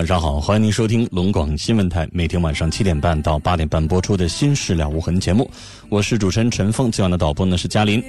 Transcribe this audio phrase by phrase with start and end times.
[0.00, 5.50] 晚上好，欢迎您收听龙广新闻台每天晚上七点半到八点半播出的《新事了无痕》节目，
[5.90, 8.02] 我是主持人陈凤，今晚的导播呢是嘉林。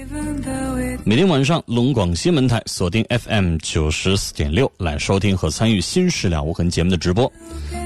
[1.04, 7.30] 每天晚上，龙广新闻台锁定 FM 九十四点六来收听和参与《新事了无痕》节目的直播。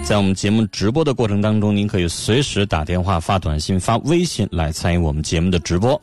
[0.04, 6.00] 在我们节目直播的过程当中，您可以随时打电话、发短信、发微信来参与我们节目的直播。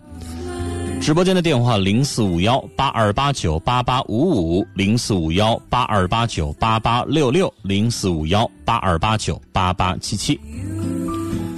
[1.03, 10.39] 直播间的电话零四五幺八二八九八八五五零四五幺八二八九八八六六零四五幺八二八九八八七七。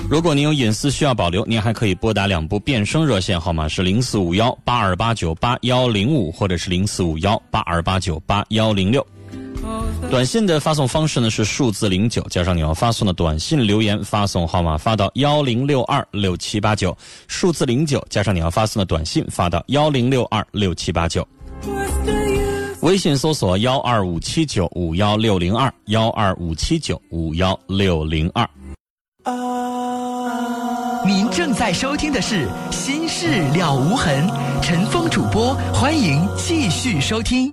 [0.08, 9.06] 如果您有隐私需要保留，您还可以拨打两部变声热线号码是零四五幺八二八九八幺零五或者是零四五幺八二八九八幺零六。
[10.10, 21.26] 短信的发送方式呢是数字零九加上你要发送的短信留言发送号码发到幺零六二六七八九，数字零九加上你要发送的短信发到幺零六二六七八九。
[22.82, 28.48] 微信搜索幺二五七九五幺六零二幺二五七九五幺六零二。
[31.06, 34.26] 您正在收听的是《心事了无痕》，
[34.62, 37.52] 陈峰主播，欢迎继续收听。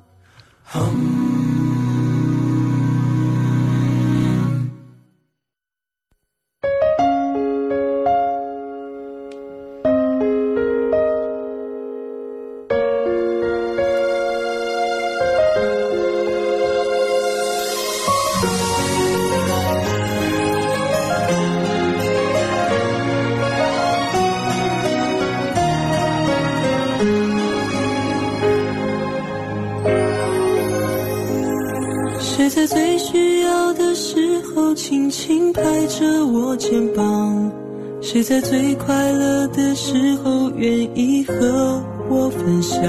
[38.32, 42.82] 在最快乐的时候愿意和我分享？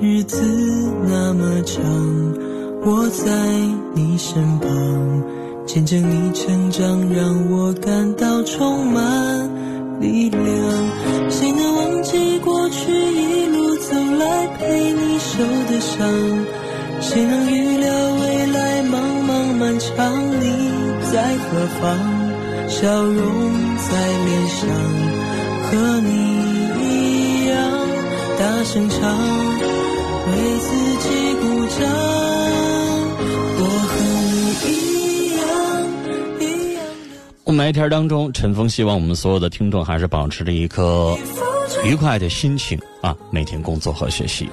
[0.00, 0.42] 日子
[1.06, 1.80] 那么长，
[2.84, 3.32] 我在
[3.94, 5.22] 你身旁，
[5.64, 6.84] 见证你成长，
[7.14, 9.48] 让我感到充满
[10.00, 10.42] 力量。
[11.30, 16.04] 谁能忘记过去一路走来陪你受的伤？
[17.00, 18.96] 谁能预料未来茫
[19.28, 20.72] 茫漫长，你
[21.12, 22.29] 在何方？
[22.80, 24.66] 笑容在脸上，
[25.64, 26.08] 和你
[26.80, 27.60] 一样
[28.38, 28.98] 大声唱，
[30.26, 30.66] 为自
[31.02, 31.44] 己鼓
[31.78, 31.86] 掌。
[33.58, 33.92] 我和
[34.32, 34.32] 你
[34.72, 35.44] 一样，
[36.40, 36.42] 一
[36.74, 36.82] 样。
[37.44, 41.14] 雾霾天当中，陈峰希望我们所有的听众还是保持着一颗
[41.84, 44.48] 愉快的心情啊，每天工作和学习。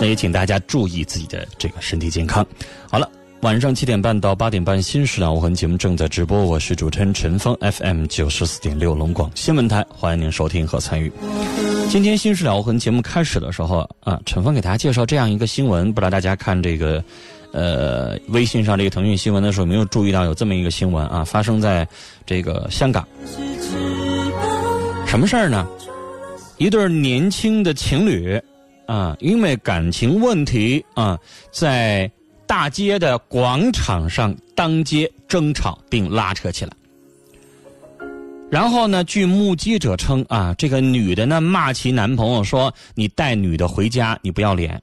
[0.00, 2.44] 那也请大家注意自己的这个身体健康。
[2.90, 3.08] 好了，
[3.42, 11.10] 晚上七点半到八点半，《新时了无痕》节目正在直播，我是主持人陈峰，FM 九十四点六龙广新闻台，欢迎您收听和参与。
[11.88, 17.02] 今天《新时了无痕》节目开始的时候啊，陈峰给大家介绍这样一个新闻，不知道大家看这个
[17.50, 21.24] 呃微信上这个腾讯新闻的时候，没有注意到有这么一个新闻啊？
[21.24, 21.84] 发生在
[22.24, 23.04] 这个香港，
[25.04, 25.66] 什么事儿呢？
[26.58, 28.40] 一对年轻的情侣。
[28.86, 31.16] 啊，因为感情问题啊，
[31.50, 32.10] 在
[32.52, 36.72] 大街的广场上当街争吵并拉扯起来。
[38.50, 44.82] 然后呢，据目击者称啊，这个女的呢骂其男朋友说：“你带女的回家，你不要脸。”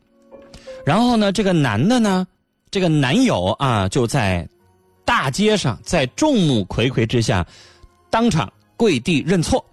[0.83, 2.25] 然后呢，这个男的呢，
[2.71, 4.50] 这个男友啊，就在
[5.06, 7.45] 大街上，在众目睽睽之下，
[8.10, 9.63] 当场跪地认错。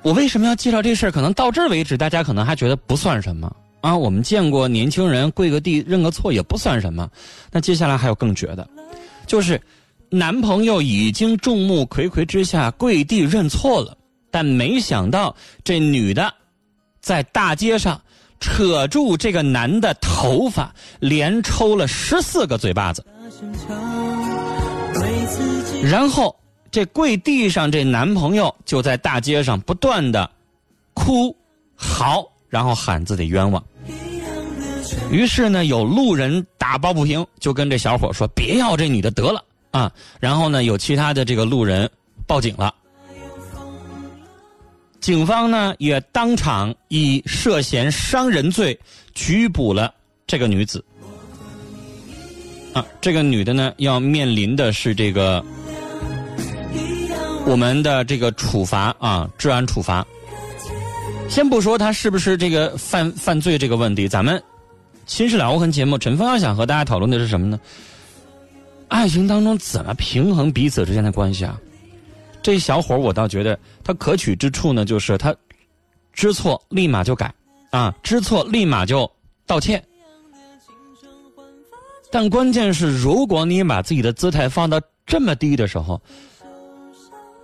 [0.00, 1.12] 我为什么要介绍这事儿？
[1.12, 3.96] 可能到这儿为止，大家可能还觉得不算什么啊。
[3.96, 7.10] 我们见过年轻人跪个地认个错也不算什么。
[7.50, 8.68] 那接下来还有更绝的，
[9.26, 9.60] 就是
[10.08, 13.96] 男朋友已经众目睽睽之下跪地认错了，
[14.30, 16.32] 但没想到这女的
[17.00, 18.00] 在大街上
[18.40, 23.04] 扯住这个男的头发，连抽了十四个嘴巴子，
[25.82, 26.34] 然后
[26.70, 30.30] 这跪地上这男朋友就在大街上不断的
[30.94, 31.36] 哭
[31.74, 33.64] 嚎，然后喊自己冤枉。
[35.10, 41.88] 于是呢，有路人打抱不平，就跟这小伙说：“别要这女的得了啊！”然后呢，有其他的这个路人
[42.26, 42.74] 报警了。
[45.00, 48.78] 警方呢也当场以涉嫌伤人罪
[49.14, 49.94] 拘捕了
[50.26, 50.84] 这个女子。
[52.74, 55.44] 啊，这个女的呢要面临的是这个
[57.46, 60.06] 我们的这个处罚啊，治安处罚。
[61.30, 64.36] 先不说他是不是这个犯犯罪这个问题，咱们
[65.06, 67.58] 《新事了无痕》节目，陈峰要想和大家讨论的是什么呢？
[68.88, 71.56] 爱情当中怎么平衡彼此之间的关系啊？
[72.42, 75.32] 这小伙我倒觉得他可取之处呢，就是他
[76.12, 77.32] 知错立马就改，
[77.70, 79.08] 啊，知错立马就
[79.46, 79.80] 道歉。
[82.10, 86.02] 但关键是，如果你把自己的姿态放到这么低的时候，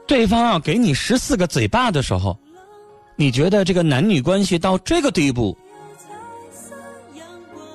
[0.09, 2.37] 对方要给你十四个嘴巴的时候，
[3.17, 5.57] 你觉得这个男女关系到这个地步，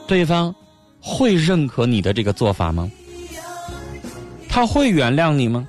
[0.07, 0.53] 对方
[0.99, 2.89] 会认可你的这个做法吗？
[4.47, 5.67] 他会原谅你吗？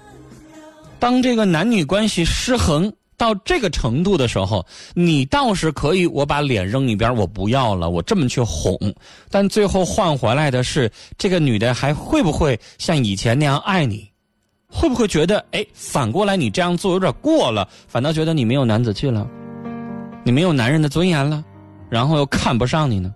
[0.98, 4.64] 当这个男女关系失衡到这个程度的时候，
[4.94, 8.76] 你倒是可以，我把脸扔一边，我不要了，我这么去哄，
[9.30, 14.10] 但最后换回来的是，这个女的还会不会像以前那样爱你？
[14.69, 19.28] 会不会觉得，哎，反过来你这样做有点过了，反倒觉得你没有男子气了，
[20.24, 21.44] 你没有男人的尊严了，
[21.88, 23.12] 然后又看不上你呢？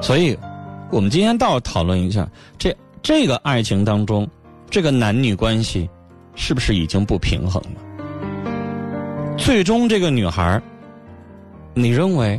[0.00, 0.38] 所以，
[0.90, 4.28] 我们今天倒讨论一下这这个爱情当中。
[4.70, 5.88] 这个男女关系
[6.34, 9.34] 是不是已经不平衡了？
[9.38, 10.60] 最终，这个女孩
[11.72, 12.38] 你认为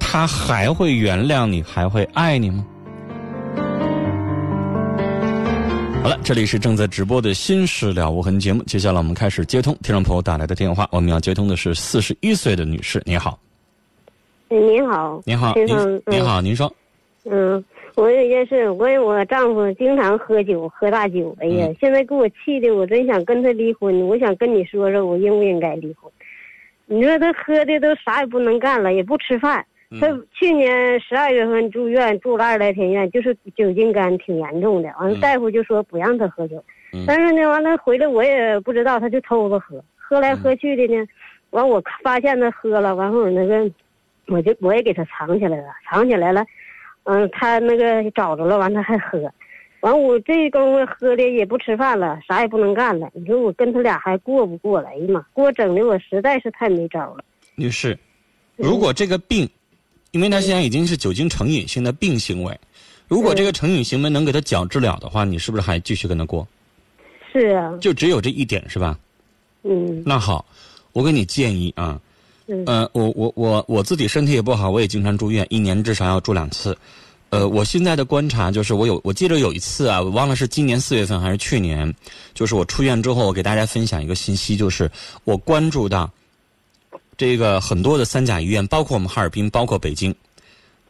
[0.00, 2.66] 她还会原谅你，还会爱你吗？
[6.02, 10.84] 好了，这里是正在直播的《新事了无痕》节目，接下来我们开始接通听众朋友打来的电话。
[10.90, 13.38] 我们要接通的是四十一岁的女士，你好。
[14.48, 15.22] 您好。
[15.24, 16.74] 您好，您您好，您说。
[17.26, 17.64] 嗯。
[17.94, 21.36] 我有一件事，我我丈夫经常喝酒，喝大酒。
[21.38, 24.00] 哎呀，现在给我气的，我真想跟他离婚。
[24.08, 26.10] 我想跟你说说，我应不应该离婚？
[26.86, 29.64] 你说他喝的都啥也不能干了，也不吃饭。
[30.00, 34.88] 他去年十二月份住院，住了二十来天院，就是酒精肝挺严重的。
[34.98, 36.62] 完了，大夫就说不让他喝酒。
[37.06, 41.06] 但是呢，完了回来我也不知道，他就偷着喝，喝来喝去的呢。
[41.50, 43.70] 完我发现他喝了，完后那个，
[44.28, 46.44] 我就我也给他藏起来了，藏起来了。
[47.04, 49.30] 嗯，他那个找着了，完他还喝，
[49.80, 53.10] 完我这功夫喝的也不吃饭了，啥也不能干了。
[53.12, 55.26] 你说我跟他俩还过不过来嘛？
[55.34, 57.24] 给我整的我实在是太没招了。
[57.56, 57.98] 女士，
[58.56, 59.48] 如果这个病，
[60.12, 62.58] 因为他现在已经是酒精成瘾性的病行为，
[63.08, 66.46] 如果这个成瘾行为能给他矫治了的话，你是不是还继续跟他过？
[67.32, 67.76] 是啊。
[67.80, 68.98] 就只有这一点是吧？
[69.64, 70.02] 嗯。
[70.06, 70.44] 那好，
[70.92, 72.00] 我给你建议啊。
[72.66, 76.76] 呃，我我我我自己身体也不好，我也经常住院，一年至少要住两次。
[77.30, 81.94] 呃，我现在的观察就是，我有我记得有一次啊，我忘了是今年四月份还是去年，
[82.34, 84.90] 就是我出院之后，我给大家分享一个信息，就是
[85.24, 86.10] 我关注到
[87.16, 90.14] 这个很多的三甲医院，包括我们哈尔滨，包括北京。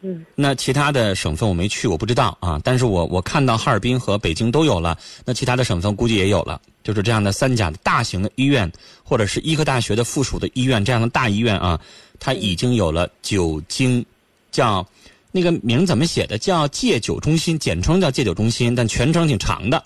[0.01, 0.25] 嗯。
[0.35, 2.61] 那其他的省份我没去，我不知道啊。
[2.63, 6.61] 但是我我看到哈尔滨和北京都有了，那其他的省份估计也有了。
[6.83, 8.71] 就是这样的三甲的大型的医院，
[9.05, 11.81] 或者是医科大学的附属的医院，这样的大医院啊，
[12.19, 14.05] 它已经有了酒精，
[14.51, 14.85] 叫
[15.31, 16.39] 那个名怎么写的？
[16.39, 19.85] 叫戒酒中心，简称叫戒酒中心，但全称挺长的。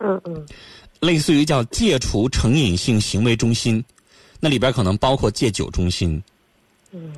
[0.00, 0.46] 嗯嗯。
[1.00, 3.82] 类似于叫戒除成瘾性行为中心，
[4.44, 6.22] 那里边可能包括戒酒中心，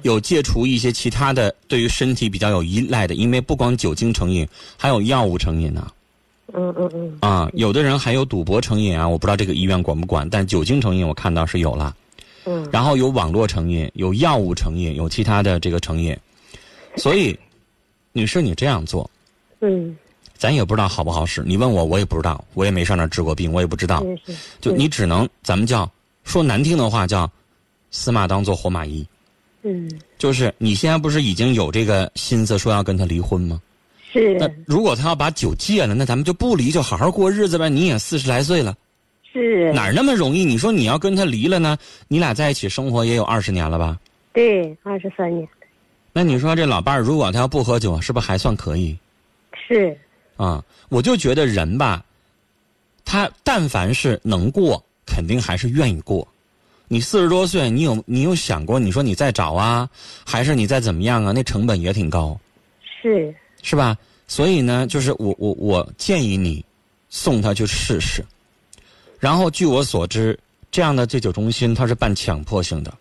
[0.03, 5.91] 有戒除一些其他的对于身体比较有依赖的，因为不光酒精成瘾，还有药物成瘾呢。
[6.55, 11.97] 嗯嗯嗯啊，有的人还有赌博成瘾啊，我不知道这个医院管不管，但酒精成瘾我看到是有了。
[12.45, 16.17] 嗯，然后有网络成瘾，有药物成瘾，有其他的这个成瘾，
[16.97, 17.37] 所以，
[18.13, 19.11] 女士你这样做，
[19.63, 19.97] 嗯，
[20.39, 21.43] 咱也不知道好不好使。
[21.45, 24.07] 你问我，我也不知道，我也没上那治过病，我也不知道。
[24.61, 25.91] 就你只能咱们叫
[26.27, 27.31] 说难听的话叫，
[27.91, 29.07] 死马当做活马医。
[29.63, 33.63] 嗯，就是你现在不是已经有这个心思说要跟他离婚吗？
[34.13, 34.37] 是。
[34.39, 37.69] 那如果他要把酒戒了，那咱们就不离，就好好过日子呗。
[37.69, 38.77] 你也四十来岁了，
[39.33, 39.73] 是。
[39.73, 40.45] 哪儿那么容易？
[40.45, 41.79] 你说你要跟他离了呢？
[42.09, 43.99] 你俩在一起生活也有二十年了吧？
[44.33, 45.49] 对，二十三年。
[46.13, 48.97] 那你说这老伴儿，如果他要不喝酒，是不是还算可以？
[49.69, 49.97] 是。
[50.37, 52.05] 啊，我就觉得人吧，
[53.05, 54.83] 他但凡是能过，
[55.17, 56.29] 肯定还是愿意过。
[56.89, 59.89] 你四十多岁，你有你有想过，你说你再找啊，
[60.27, 61.33] 还是你再怎么样啊？
[61.33, 62.39] 那成本也挺高，
[63.01, 63.97] 是是吧？
[64.29, 66.63] 所以呢，就是我我我建议你
[67.09, 68.23] 送他去试试。
[69.19, 70.39] 然后据我所知，
[70.71, 72.93] 这样的戒酒中心它是办强迫性的，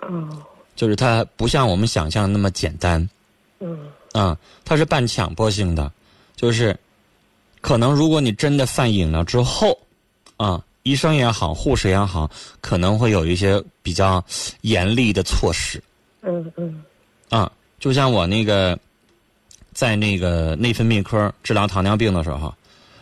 [0.00, 0.28] 哦，
[0.76, 3.08] 就是它不像我们想象的那么简单。
[3.60, 4.36] 嗯啊，
[4.66, 5.90] 它是办强迫性的，
[6.36, 6.78] 就是
[7.62, 9.76] 可能如果你真的犯瘾了之后，
[10.36, 14.24] 啊，医生也好，护士也好，可能会有一些比较
[14.62, 15.82] 严厉的措施。
[16.22, 16.82] 嗯嗯
[17.28, 18.78] 啊，就像我那个
[19.72, 22.52] 在那个内分泌科治疗糖尿病的时候，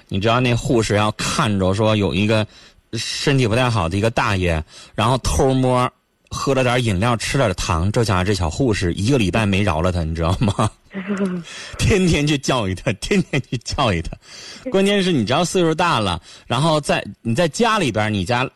[0.08, 2.46] 你知道那护士要看着说有一个
[2.94, 4.62] 身体不太好的一个大爷，
[4.94, 5.90] 然后偷摸
[6.30, 10.70] 喝了点饮料，吃了点糖，这家伙这小护士一个礼拜没饶了他，你知道吗？
[11.78, 14.11] 天天去教育他，天天去教育他。
[14.70, 18.49] 关键是你只要岁数大了，然后在你在家里边，你家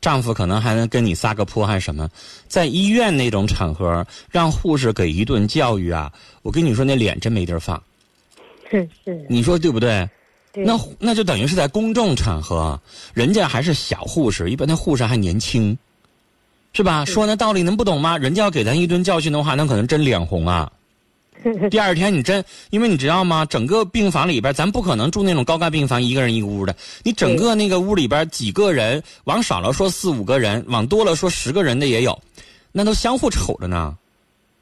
[0.00, 2.08] 丈夫可能还能跟你撒个泼还是什么，
[2.48, 7.80] 在医院那种场合，让护士给一顿教育啊，我跟你说那脸真没地儿放，
[8.70, 10.08] 是是，你说对不对？
[10.52, 12.80] 对那那就等于是在公众场合，
[13.14, 15.76] 人家还是小护士，一般那护士还年轻，
[16.72, 17.04] 是吧？
[17.04, 18.18] 说那道理能不懂吗？
[18.18, 20.70] 人家要给咱一顿教训的话，那可能真脸红啊。
[21.70, 23.44] 第二天你真，因为你知道吗？
[23.44, 26.74] 整个病房里边，咱不可能住那种高干病房，一个人一个屋的。
[27.02, 32.16] 你整个那个屋里边几个人，往少了说四五个人，往多了说十个人的也有，
[32.70, 33.96] 那都相互瞅着呢。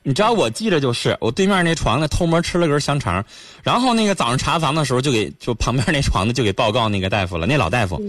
[0.02, 3.22] 你知道我记得就是我对面那床的，偷摸吃了根香肠，
[3.62, 8.02] 然后那个早上查房的时候就给就旁边那床的就给报告那个大夫了，那老大夫，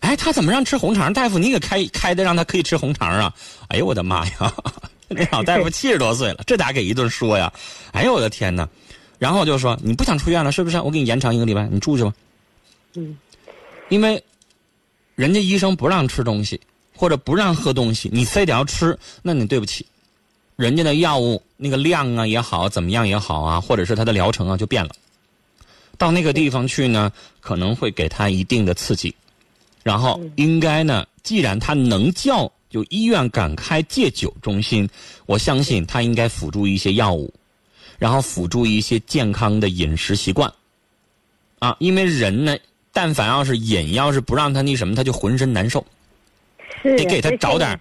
[0.00, 1.10] 哎，他怎么让吃红肠？
[1.10, 3.32] 大夫你给开开的让他可以吃红肠啊？
[3.68, 4.54] 哎呦我的妈呀！
[5.08, 7.52] 那老大夫七十多岁了，这咋给一顿说呀？
[7.92, 8.68] 哎呦我的天哪！
[9.18, 10.80] 然后就说你不想出院了是不是？
[10.80, 12.12] 我给你延长一个礼拜，你住去吧。
[12.94, 13.16] 嗯，
[13.88, 14.22] 因为
[15.14, 16.60] 人家医生不让吃东西
[16.96, 19.86] 或者不让喝东西，你非得要吃，那你对不起，
[20.56, 24.90] 人家的药物那个量啊也好，怎么样也好啊，或者是他的疗程啊就变了。
[25.98, 29.14] 到那个地方去呢，可能会给他一定的刺激，
[29.82, 32.50] 然后应该呢，既然他能叫。
[32.72, 34.88] 就医院敢开戒酒中心，
[35.26, 37.32] 我相信他应该辅助一些药物，
[37.98, 40.50] 然后辅助一些健康的饮食习惯，
[41.58, 42.56] 啊，因为人呢，
[42.90, 45.84] 但凡要是瘾，要是不让他那什么，他就浑身难受，
[46.82, 47.78] 得给他找点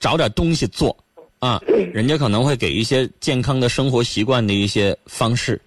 [0.00, 0.96] 找点东西做，
[1.38, 1.62] 啊，
[1.94, 5.60] 人家可能会给一些健康的生活习惯的一些方式，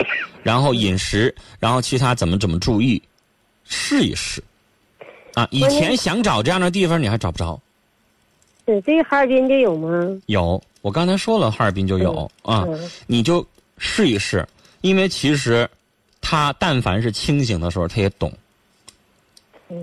[0.43, 3.01] 然后饮食，然后其他怎么怎么注意，
[3.63, 4.43] 试一试，
[5.33, 7.57] 啊，以前想找这样的地方你还找不着。
[8.65, 9.89] 是这个哈尔滨就有吗？
[10.25, 12.65] 有，我刚才说了，哈尔滨就有啊，
[13.07, 13.45] 你就
[13.77, 14.47] 试一试，
[14.81, 15.69] 因为其实
[16.21, 18.31] 他但凡是清醒的时候，他也懂。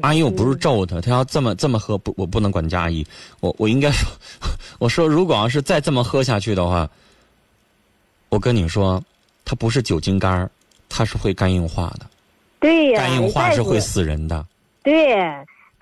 [0.00, 3.04] 阿姨，我不是咒他，他要这么这么喝，不，我不能管家阿姨，
[3.40, 4.08] 我我应该说，
[4.78, 6.88] 我说如果要是再这么喝下去的话，
[8.28, 9.02] 我跟你说，
[9.44, 10.48] 他不是酒精肝
[10.88, 12.06] 他是会肝硬化的。
[12.60, 14.46] 对呀，肝硬化是会死人的。
[14.84, 15.16] 对。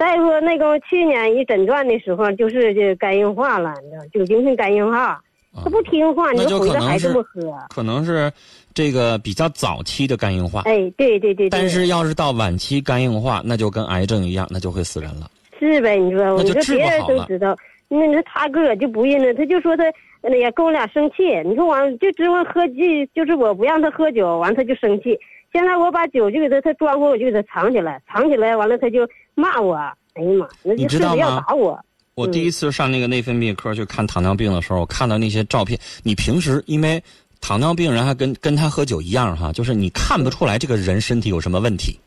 [0.01, 5.23] 大夫那个去年一诊断的时候，就是这肝硬化了，你知道，酒精性肝硬化，
[5.63, 8.33] 他不听话，你就回来还这么喝，可能是
[8.73, 10.63] 这个比较早期的肝硬化。
[10.63, 11.51] 哎，对对对。
[11.51, 15.31] 但是要是到晚期肝硬化，那就跟癌症一样，那就会死人了。
[15.59, 15.99] 是呗？
[15.99, 17.55] 你说，我说别人都知道，
[17.87, 19.85] 那那他哥就不认了，他就说他
[20.23, 22.75] 哎呀跟我俩生气，你说完就指望喝酒，
[23.15, 25.19] 就是我不让他喝酒，完他就生气。
[25.53, 29.75] 现在我把酒就给他，他装回我就给他藏起来，藏起来完了他就骂我。
[30.15, 31.79] 哎呀妈，那就知道要打我。
[32.15, 35.79] 我第一次上那个内分泌科去看糖尿病的时候，我看到那些照片。
[36.03, 37.03] 你平时因为
[37.41, 41.99] 糖尿病人还跟跟他喝酒一样哈，就是你看不出来这个人身体有什么问题。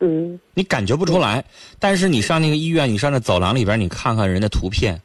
[0.00, 0.38] 嗯。
[0.54, 1.42] 你感觉不出来，
[1.78, 5.00] 但是你上那个医院，你上那走廊里边，你看看人的图片。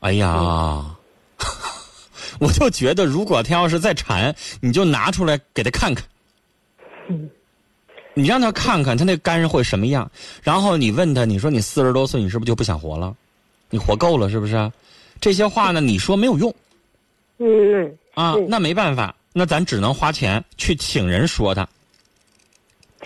[0.00, 0.84] 哎呀，
[2.38, 6.04] 我就觉得如果他要是再馋，你就拿出来给他看看。
[8.14, 10.10] 你让他看看他那肝会什么样，
[10.42, 13.14] 然后你问他，你说你四十多岁，你是不是就不想活了？
[13.70, 14.70] 你活够了是不是？
[15.20, 16.54] 这些话呢，你说没有用。
[17.38, 17.96] 嗯。
[18.14, 21.66] 啊，那没办法，那咱只能花钱去请人说他。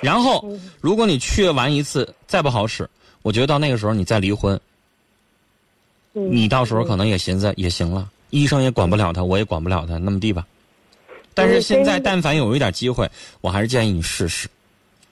[0.03, 0.45] 然后，
[0.81, 2.89] 如果你去完一次再不好使，
[3.23, 4.61] 我觉得到那个时候你再离婚，
[6.13, 10.45] 你到时候可能也寻思也行了，医生也管不了他，我也管不了他，那么地吧。
[11.37, 13.07] 但是现在，但凡有一点机会，
[13.43, 14.49] 我还是建议你试试。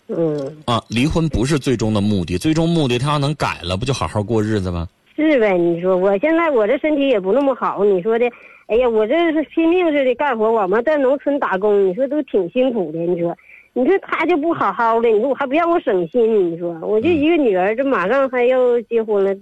[0.08, 0.56] 嗯。
[0.64, 4.88] 啊，离婚不是最终的目的，最终目的他要能改了，不就好好过日子吗？
[5.14, 8.24] 是呗，你说我现在我这身体也不那么好，你说的，
[8.66, 13.36] 哎呀，我这是拼命似的干活，我们在农村打工，你说都挺辛苦的，你说，
[13.74, 19.32] 你说他就不好好的，你说我还不让我省心，你说我就一个女儿，这马上还要结婚了，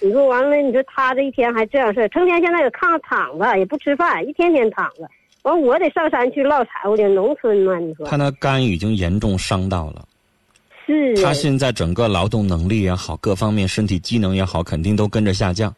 [0.00, 5.08] 你说完了，你说他这一天还这样事儿，成天现在搁炕上躺着，也不吃饭，一天天躺着。
[5.46, 10.04] 完我得上山去捞柴火去，农村嘛，你说他那肝已经严重伤到了，
[10.84, 15.72] 是啊他现在整个劳动能力也好，各方面身体机能也好，肯定都跟着下降，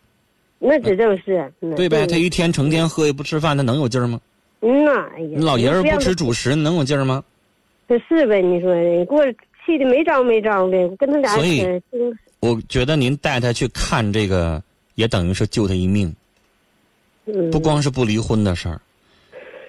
[0.58, 2.06] 那指正是，嗯对呗？
[2.06, 4.18] 他嗯一天成天喝也不吃饭，他能有劲儿吗？
[4.60, 7.22] 嗯呐，哎呀，你老爷儿不吃主食，能有劲儿吗？
[7.86, 8.40] 这是呗？
[8.40, 9.22] 你说给我
[9.66, 11.62] 气的没招没招的，我跟他俩所以
[12.40, 14.62] 我觉得您带他去看这个，
[14.94, 16.14] 也等于是救他一命。
[17.26, 18.80] 嗯不光是不离婚的事儿，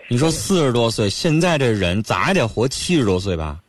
[0.09, 3.59] 你说四十多岁，现在这人咋也得活七十多岁吧？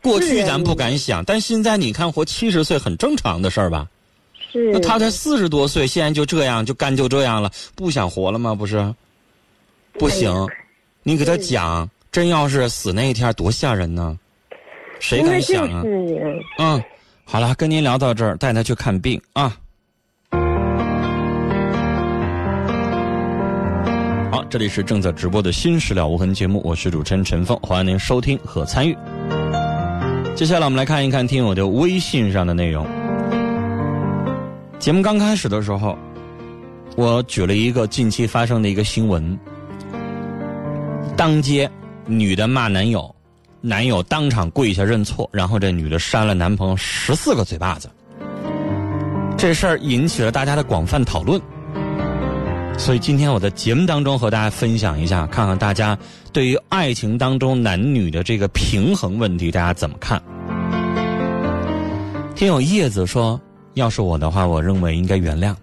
[0.00, 3.88] 过去咱不敢想，但现在你看活七十岁很正常的事儿吧？
[4.52, 8.54] 是那他才四十多岁，现在就这样，就干就这样了，不想活了吗？
[8.54, 8.94] 不是？
[9.98, 10.32] 不行
[11.02, 14.18] 你给他讲，真要是死那一天，多吓人呢！
[15.00, 15.82] 谁敢想啊？
[16.58, 16.82] 嗯，
[17.24, 19.56] 好了，跟您聊到这儿，带他去看病啊。
[24.52, 28.94] 这里是正在直播的《新史料无痕》节目，我是主持人陈峰，欢迎您收听和参与。
[30.36, 32.86] 接下来我们来看一看听友的微信上的内容。
[34.78, 35.96] 节目刚开始的时候，
[36.98, 39.38] 我举了一个近期发生的一个新闻：
[41.16, 41.66] 当街
[42.04, 43.10] 女的骂男友，
[43.62, 47.88] 男友当场跪下认错，然后这女的扇了男朋友十四个嘴巴子。
[49.38, 51.40] 这事儿引起了大家的广泛讨论，
[52.78, 55.96] 所以今天我在节目当中和大家分享一下，看看大家
[56.32, 60.20] 对于爱情当中男女的这个平衡问题，大家怎么看？
[62.34, 63.40] 听友叶子说
[63.74, 65.54] ：“要是我的话，我认为应该原谅。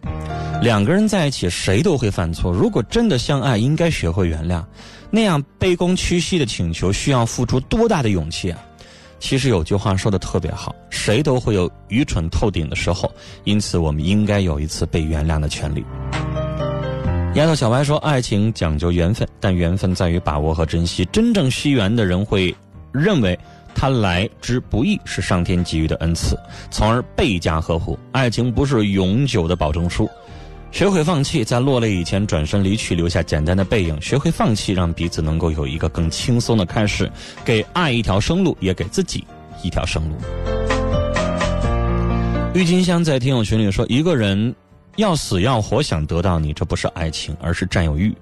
[0.62, 2.54] 两个人在一起，谁都会犯错。
[2.54, 4.64] 如果真的相爱，应该学会原谅。
[5.12, 8.60] 那样卑躬屈膝的请求，需要付出多大的勇气啊！
[9.20, 13.12] 其实有句话说的特别好，谁都会有愚蠢透顶的时候，
[13.44, 15.84] 因此我们应该有一次被原谅的权利。”
[17.36, 21.06] 丫头小白说：“爱情讲究缘分，但缘分在于把握和珍惜。
[21.06, 22.54] 真正惜缘的人会
[22.92, 23.38] 认为
[23.74, 26.38] 他来之不易是上天给予的恩赐，
[26.72, 27.98] 从而倍加呵护。
[28.12, 30.10] 爱情不是永久的保证书，
[30.72, 34.02] 学会放弃，在落泪以前转身离去，留下简单的背影。
[34.02, 37.10] 学会放弃，让彼此能够有一个更轻松的开始，
[37.46, 39.24] 给爱一条生路，也给自己
[39.64, 40.16] 一条生路。”
[42.56, 44.54] 郁金香在听友群里说：“一个人。”
[45.00, 48.14] 要死要活想得到你，这不是爱情，而是占有欲。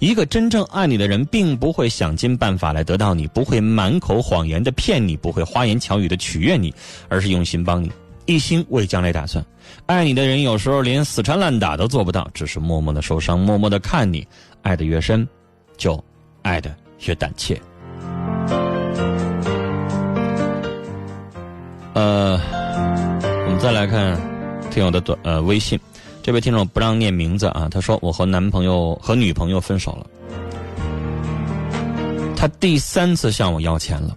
[0.00, 6.74] 一个真正爱你的人，并不会想尽办法来得到你，不会满口谎言的骗你，不会花言巧语的取悦你，
[7.08, 7.90] 而是用心帮你，
[8.26, 9.44] 一心为将来打算。
[9.86, 14.26] 爱你的人有时候连死缠烂打都做不到，只是默默的受伤，默默的看你。
[14.62, 15.26] 爱的越深，
[15.76, 16.02] 就
[16.42, 16.74] 爱的
[17.06, 17.60] 越胆怯。
[21.94, 22.40] 呃，
[23.22, 24.18] 我们再来看
[24.70, 25.78] 听友的短呃微信。
[26.24, 30.06] 这位听众不让念名字啊，他说我和男朋友和女朋友分手了，
[32.34, 34.16] 他第三次向我要钱了，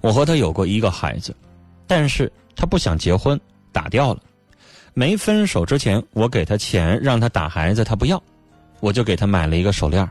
[0.00, 1.36] 我和他有过一个孩子，
[1.86, 3.38] 但是他不想结婚，
[3.70, 4.20] 打掉了。
[4.94, 8.22] 没分手之前，我给他钱让他打孩子，他不要，
[8.80, 10.08] 我就给他买了一个手链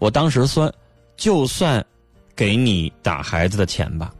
[0.00, 0.68] 我当时算，
[1.16, 1.84] 就算
[2.34, 4.12] 给你打孩子的钱吧。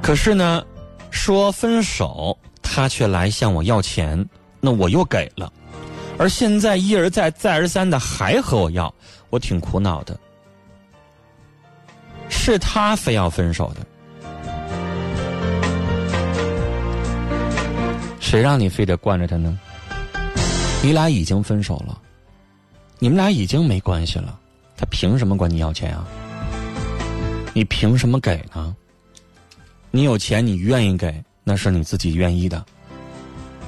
[0.00, 0.64] 可是呢，
[1.10, 2.34] 说分手。
[2.74, 4.28] 他却来向我要钱，
[4.60, 5.52] 那我又给了，
[6.18, 8.92] 而现在一而再再而三的还和我要，
[9.30, 10.18] 我挺苦恼的。
[12.28, 13.86] 是他非要分手的，
[18.18, 19.56] 谁让你非得惯着他呢？
[20.82, 21.96] 你俩已经分手了，
[22.98, 24.36] 你们俩已经没关系了，
[24.76, 26.04] 他凭什么管你要钱啊？
[27.52, 28.74] 你凭什么给呢？
[29.92, 31.24] 你有钱，你愿意给。
[31.44, 32.64] 那是你自己愿意的，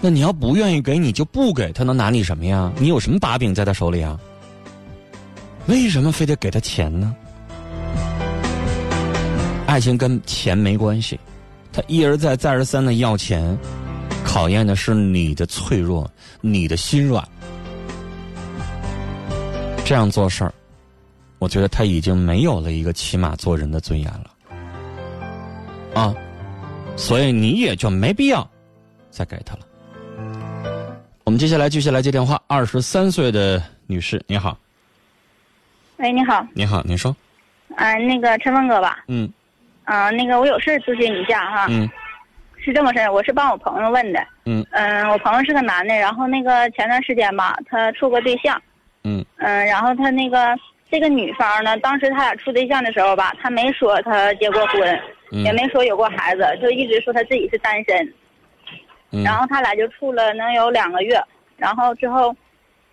[0.00, 2.72] 那你要不愿意给，你就不给，他能拿你什么呀？
[2.78, 4.18] 你有什么把柄在他手里啊？
[5.66, 7.14] 为什么非得给他钱呢？
[9.66, 11.20] 爱情跟钱没关系，
[11.70, 13.56] 他一而再再而三的要钱，
[14.24, 16.10] 考验的是你的脆弱，
[16.40, 17.22] 你的心软。
[19.84, 20.54] 这样做事儿，
[21.38, 24.30] 我觉得他已经没有了一个起码做人的尊严了，
[25.94, 26.14] 啊。
[26.96, 28.48] 所以你也就没必要
[29.10, 29.60] 再给他了。
[31.24, 32.40] 我们接下来继续来接电话。
[32.46, 34.56] 二十三岁的女士，你好。
[35.98, 36.46] 喂，你好。
[36.54, 37.14] 你好，您说。
[37.76, 39.04] 啊，那个陈峰哥吧。
[39.08, 39.30] 嗯。
[39.84, 41.66] 啊，那个我有事咨询你一下哈。
[41.68, 41.88] 嗯。
[42.56, 44.26] 是这么事我是帮我朋友问的。
[44.44, 44.64] 嗯。
[44.70, 48.60] 嗯，我朋友是个男的，然后那个前段时间吧，他处个对象。
[49.04, 49.24] 嗯。
[49.36, 50.56] 嗯，然后他那个
[50.90, 58.12] 这个女方呢，当时他俩处对象的时候吧，他没说他结过婚，嗯也没说有过孩子，就一直说他自己是单身。
[59.12, 61.20] 嗯然后他俩就处了能有两个月，
[61.56, 62.34] 然后之后，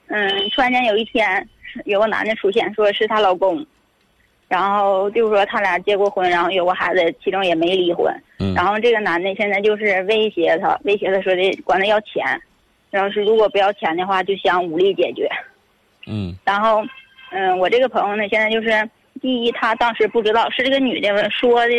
[0.08, 1.48] 嗯，突然间有一天，
[1.86, 3.66] 有个男的出现，说是她老公，
[4.48, 8.14] 然后就是说他俩结过婚，然后有过孩子，其中也没离婚。
[8.40, 12.24] 嗯然后这个男的现在就是威胁她，威胁她说的管她要钱，
[12.92, 15.28] 然后是如果不要钱的话，就想武力解决。
[16.06, 16.86] 嗯 然后，
[17.32, 18.88] 嗯，我这个朋友呢，现在就是
[19.20, 21.74] 第一，他当时不知道是这个女的说的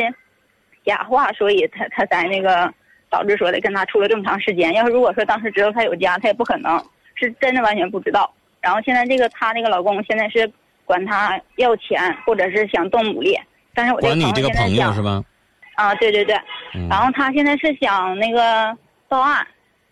[0.84, 2.72] 假话，所以他他才那个
[3.10, 4.72] 导致说的跟他处了这么长时间。
[4.74, 6.78] 要是如果说当时知道他有家，他也不可能
[7.14, 8.32] 是真的完全不知道。
[8.60, 10.50] 然后现在这个他那个老公现在是
[10.84, 13.38] 管他要钱，或者是想动武力。
[13.74, 15.24] 但是我这个管你这个现在想朋友是吧？
[15.74, 16.36] 啊，对对对。
[16.74, 18.76] 嗯然后他现在是想那个
[19.08, 19.46] 报案，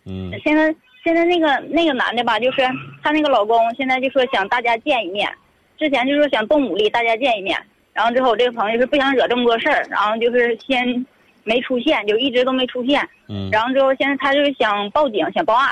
[0.05, 2.61] 嗯现在现在那个那个男的吧，就是
[3.01, 5.29] 她那个老公，现在就说想大家见一面，
[5.77, 7.57] 之前就说想动武力，大家见一面，
[7.93, 11.05] 然后之后我这个朋友是不想惹这么多事儿，然后就是先
[11.43, 15.69] 没出现，就一直都没出现，嗯，然后之后现在他就是想报警，想报案，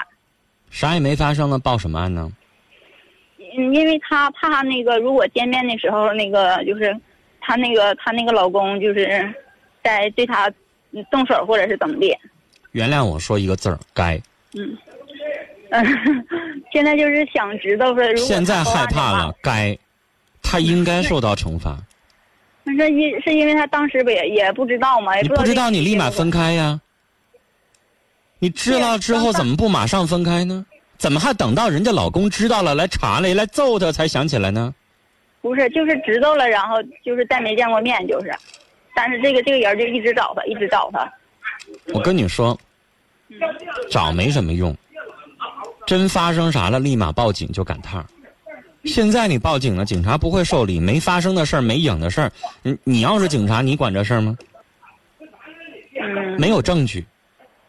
[0.69, 2.31] 啥也没发生了，报什么案呢？
[3.57, 6.95] 嗯，因为他怕那个如果见面的时候那个就是
[7.39, 9.34] 他那个他那个老公就是
[9.84, 10.47] 在对她
[10.91, 12.17] 嗯动手或者是怎么的，
[12.71, 14.15] 原谅我说一个字儿，该。
[14.53, 14.77] 嗯，
[15.71, 15.86] 嗯，
[16.71, 19.77] 现在就是想知道说，如果现在害怕了，，该，
[20.43, 21.77] 他应该受到惩罚。
[22.63, 26.80] 那是因是因为他当时不也也不知道嘛，也你不不知道，你立马分开呀。
[28.39, 30.65] 你知道之后怎么不马上分开呢？
[30.97, 34.74] 怎么还等到人家老公知道了来查了来揍他才想起来呢？
[35.41, 38.32] 不是，就是知道了，然后就是再没见过面，就是，
[38.95, 41.12] 但是这个这个人就一直找他，一直找他，
[41.93, 42.56] 我跟你说，
[43.89, 44.76] 找没什么用，
[45.88, 48.06] 真发生啥了立马报警就赶趟儿。
[48.86, 52.32] 现在你报警了，警察不会受理，没发生的事儿，没影的事儿，
[52.63, 54.36] 你你要是警察，你管这事儿吗？
[56.02, 57.06] 嗯，没有证据，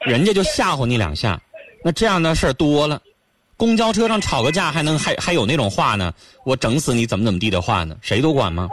[0.01, 1.39] 人家就吓唬你两下，
[1.85, 3.01] 那这样的事儿多了。
[3.59, 6.13] 公交车上吵个架还能还还有那种话呢？
[6.45, 7.95] 我整死你怎么怎么地的话呢？
[8.01, 8.69] 谁都管吗？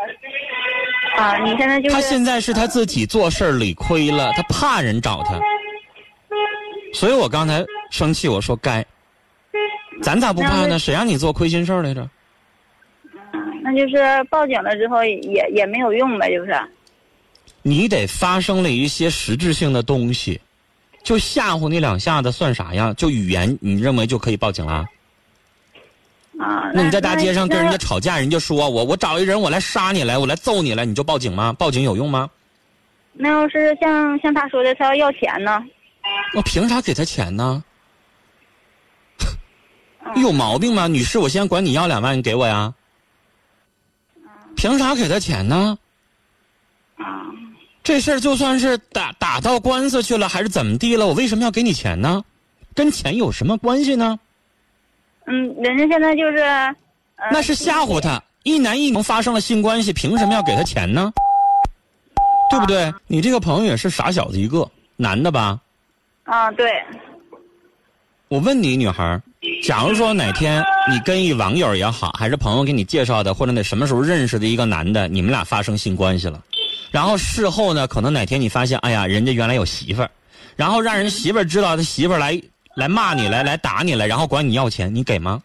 [1.18, 5.38] 啊，你现在就是他现在是他自己做事儿理亏了，他怕人找他，
[6.94, 8.86] 所以我刚才生气，我说该，
[10.02, 10.80] 咱咋不怕呢？
[10.80, 12.10] 谁让你做亏心事儿来着？
[13.72, 16.60] 那就是报警了之后也也没有用呗，就是，
[17.62, 20.42] 你得发生了一些实质性的东西，
[21.04, 22.92] 就吓唬你两下子算啥呀？
[22.98, 24.84] 就语言，你认为就可以报警了？
[26.40, 31.54] 啊，那你在大街上跟人家吵架，人家说我我找一人我来杀你来，我来揍你来，你就报警吗？
[31.54, 32.28] 报警有用吗？
[33.14, 35.64] 那要是像像他说的，他要要钱呢？
[36.34, 37.64] 我凭啥给他钱呢？
[40.16, 41.20] 你 有毛病吗，女士？
[41.20, 42.74] 我先管你要两万，你给我呀？
[44.60, 45.78] 凭啥给他钱呢？
[46.98, 47.24] 啊，
[47.82, 51.08] 这事儿就算是打打到官司去了，还是怎么地了？
[51.08, 52.22] 我为什么要给你钱呢？
[52.76, 54.20] 跟钱有什么关系呢？
[55.28, 56.76] 嗯，人家现在就是，呃、
[57.32, 58.22] 那是吓唬他。
[58.44, 61.10] 一男一女发生了性关系，凭什么要给他钱呢？
[62.52, 62.94] 对不对？
[63.08, 65.58] 你这个朋友也是傻小子一个，男的吧？
[66.26, 66.84] 啊，对，
[68.30, 69.20] 我问你，女孩儿，
[69.64, 76.40] 假如说哪天你跟一网友也好，还是朋友给你介绍的，或者那什么时候认识的一个男的，你们俩发生性关系了，
[76.92, 80.12] 然后事后呢，可能哪天你发现，哎呀，人家原来有媳妇儿，
[80.56, 82.40] 然后让人媳妇儿知道他媳妇儿来
[82.76, 85.42] 来骂你来来打你来，然后管你要钱，你给吗？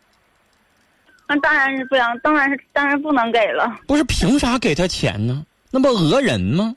[1.26, 3.78] 那当然是不想，当然是当然不能给了。
[3.86, 5.42] 不是凭啥给他钱呢？
[5.70, 6.76] 那不讹人吗？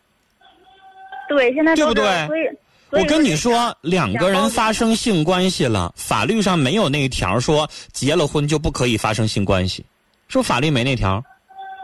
[1.28, 2.50] 对，现在对不对，所以
[2.90, 9.86] 我跟你说，两个人发生性关系了，法律上没有那一条说结了婚就不可以发生性关系，
[10.28, 11.24] 说法律没那条。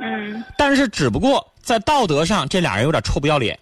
[0.01, 3.57] 嗯，但是只不过在道德上，这俩人有点臭不要脸，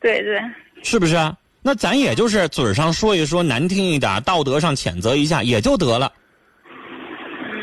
[0.00, 0.40] 对对，
[0.82, 1.36] 是不是啊？
[1.62, 6.12] 那咱也就是嘴上说一说，难听一点，道德上谴责一下也就得了。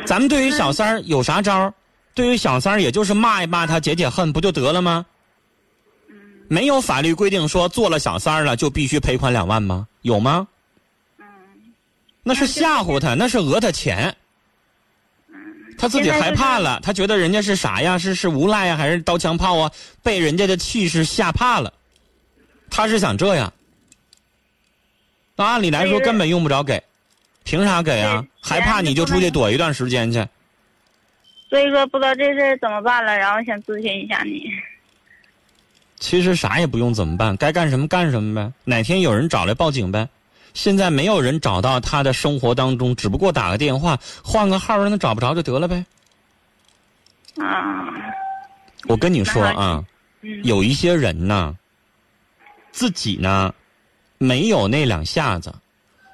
[0.05, 1.73] 咱们对于小三儿有啥招儿？
[2.13, 5.05] 对于小三儿，也就是骂一骂他，解解恨，不就得了吗？
[6.47, 9.87] 没有法律规定说做了小三儿了就必须赔款两万吗？
[10.01, 10.47] 有吗？
[12.23, 14.15] 那是吓唬他，那是讹他钱。
[15.77, 17.97] 他自己害怕了，他觉得人家是啥呀？
[17.97, 19.71] 是是无赖呀，还是刀枪炮啊？
[20.03, 21.73] 被人家的气势吓怕了，
[22.69, 23.51] 他是想这样。
[25.35, 26.81] 那按理来说根本用不着给，
[27.43, 28.29] 凭啥给啊对？
[28.41, 30.25] 害怕你就出去躲一段时间去。
[31.49, 34.45] 所以说不知道这事儿怎么办了，然后想咨询一下你。
[36.03, 38.51] 其实啥也不用怎么办，该干什么干什么呗。
[38.65, 40.05] 哪天有人找来报警呗。
[40.53, 45.85] 现在没有人找到他的生活当中，只不过打个电话，换个号让他找不着就得了呗。
[47.37, 47.87] 啊，
[48.89, 49.81] 我跟你说啊，
[50.23, 51.55] 嗯，有一些人呢，
[52.73, 53.55] 自己呢
[54.17, 55.55] 没有那两下子，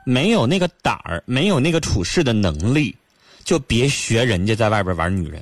[0.06, 2.96] 没有那个胆儿，没有那个处事的能力，
[3.44, 5.42] 就别学人家在外边玩女人。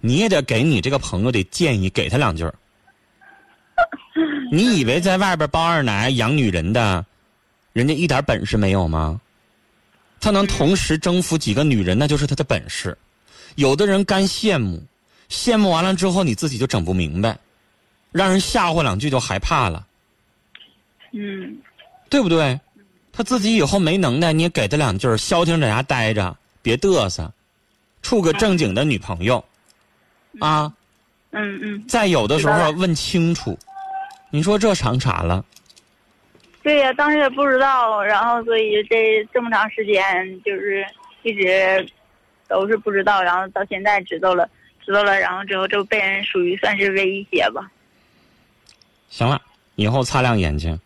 [0.00, 2.52] 你也得给你这个朋友得建议，给他两句儿。
[4.50, 7.04] 你以为在外边包二奶养女人的，
[7.72, 9.20] 人家一点本事没有吗？
[10.20, 12.96] 他能同时征服几个女人，那就是他的本事。
[13.54, 14.82] 有的人干羡慕，
[15.30, 17.38] 羡慕完了之后，你自己就整不明白，
[18.10, 19.86] 让人吓唬两句就害怕了，
[21.12, 21.58] 嗯
[22.10, 22.58] 对不对？
[23.12, 27.32] 他自己以后没能耐，你也给他两句儿，消停在家待着，别嘚瑟，
[28.02, 29.44] 处个正经的女朋友，
[30.40, 30.72] 啊。
[31.30, 33.58] 嗯嗯，再有的时候问清楚，
[34.30, 35.44] 你说这长啥了？
[36.62, 40.04] 对呀、当时也不知道，然后所以这这么长时间
[40.44, 40.84] 就是
[41.22, 41.86] 一直
[42.46, 44.46] 都是不知道，然后到现在知道了，
[44.84, 47.70] 知道了，然后之后就被人属于算是威胁吧。
[49.08, 49.40] 行了，
[49.76, 50.78] 以后擦亮眼睛，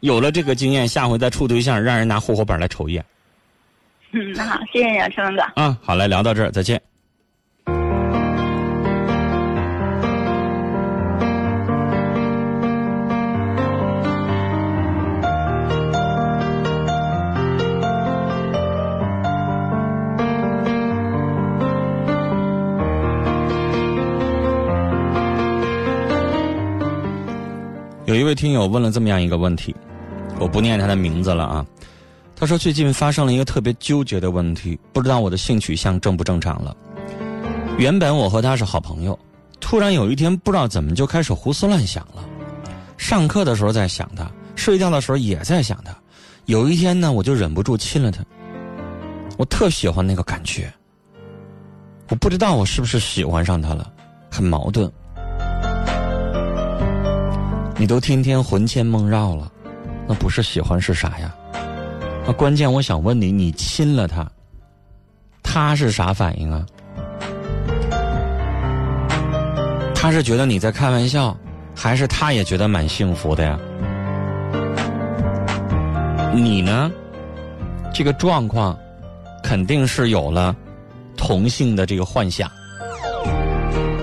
[0.00, 3.04] 有了这个经验，下回再处对象，让人拿户口本来瞅一眼
[4.12, 5.42] 嗯，那好，谢谢你啊，陈文哥。
[5.56, 5.76] 嗯！
[5.82, 6.80] 好嘞，聊到这儿，再见。
[28.34, 29.74] 听友问了这么样一个问题，
[30.38, 31.66] 我不念他的名字了啊。
[32.36, 36.76] 他说最近发生了一个特别纠结的问题，不知道我的性取向正不正常了。
[37.78, 39.18] 原本我和他是好朋友，
[39.60, 42.24] 突然有一天不知道怎么就开始胡思乱想了。
[42.96, 45.94] 上课的时候在想他，睡觉的时候也在想他。
[46.46, 48.24] 有一天呢，我就忍不住亲了他。
[49.36, 50.72] 我特喜欢那个感觉。
[52.08, 53.90] 我不知道我是不是喜欢上他了，
[54.30, 54.90] 很矛盾。
[57.76, 59.50] 你都天天魂牵梦绕了，
[60.06, 61.34] 那不是喜欢是啥呀？
[62.26, 64.26] 那关键我想问你，你亲了他，
[65.42, 66.64] 他是啥反应啊？
[69.94, 71.36] 他是觉得你在开玩笑，
[71.74, 73.58] 还是他也觉得蛮幸福的呀？
[76.32, 76.90] 你呢？
[77.92, 78.76] 这个状况
[79.42, 80.54] 肯定是有了
[81.16, 82.50] 同性的这个幻想，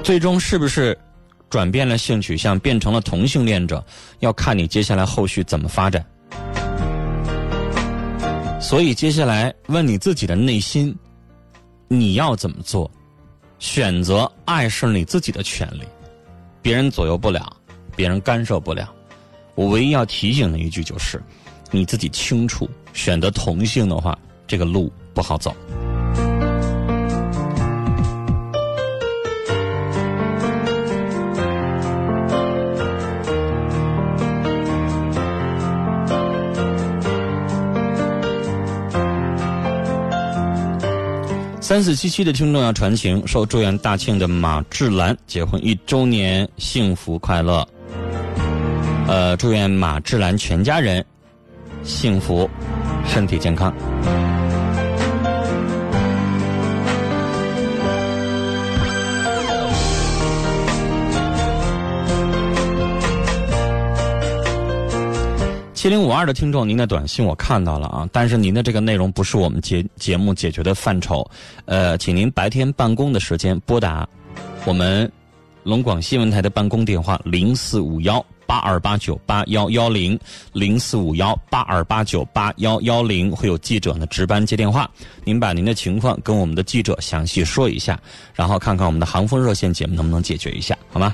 [0.03, 0.97] 最终是不是
[1.51, 3.85] 转变了性取向，变成了同性恋者，
[4.19, 6.03] 要看你接下来后续怎么发展。
[8.59, 10.95] 所以接下来问你自己的内心，
[11.89, 12.89] 你要怎么做？
[13.59, 15.83] 选择爱是你自己的权利，
[16.61, 17.55] 别人左右不了，
[17.95, 18.91] 别人干涉不了。
[19.53, 21.21] 我唯一要提醒的一句就是，
[21.69, 25.55] 你自己清楚，选择同性的话，这个路不好走。
[41.71, 47.65] 三四七七的听众要传情，说祝愿大庆的马志兰结婚一周年幸福快乐。
[49.07, 51.05] 呃，祝愿马志兰全家人
[51.81, 52.49] 幸福，
[53.07, 53.73] 身体健康。
[65.81, 71.27] 七零五二的听众，您的短信我看到了啊，但是您的这个内容不是我们节节目解决的范畴，
[71.65, 74.07] 呃，请您白天办公的时间拨打
[74.63, 75.11] 我们
[75.63, 80.19] 龙广新闻台的办公电话零四五幺八二八九八幺幺零
[80.53, 84.87] 零四五幺八二八九八幺幺零，会有记者呢值班接电话，
[85.23, 87.99] 您把您的情况跟我们的记者详细说一下，
[88.35, 91.11] 然后看看我们的航风热线节目能不能解决一下，好吗？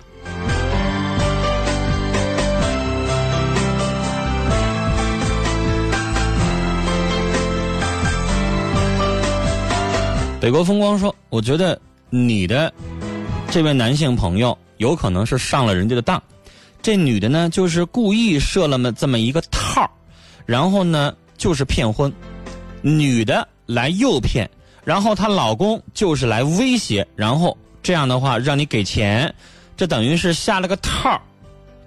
[10.39, 11.79] 北国风光说：“我觉得
[12.11, 12.71] 你的
[13.49, 16.21] 这位男性朋友有可能是上了人家的当，
[16.79, 19.89] 这女的呢就是故意设了么这么一个套
[20.45, 22.13] 然后呢就是骗婚，
[22.81, 24.47] 女的来诱骗，
[24.83, 29.33] 然后她老公就是来威胁，然后这样的话让你给钱，
[29.75, 31.19] 这等于是下了个套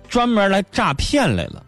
[0.08, 1.64] 专门来诈骗来了。”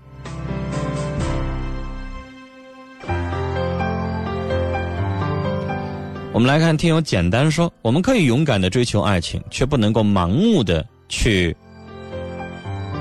[6.34, 11.54] 我们来看听友简单说，我们可以勇敢的追求爱情，却不能够盲目的去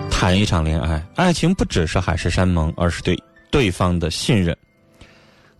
[0.09, 1.01] 谈一场恋爱。
[1.15, 3.17] 爱情不只是海誓山盟，而是对
[3.49, 4.55] 对方的信任。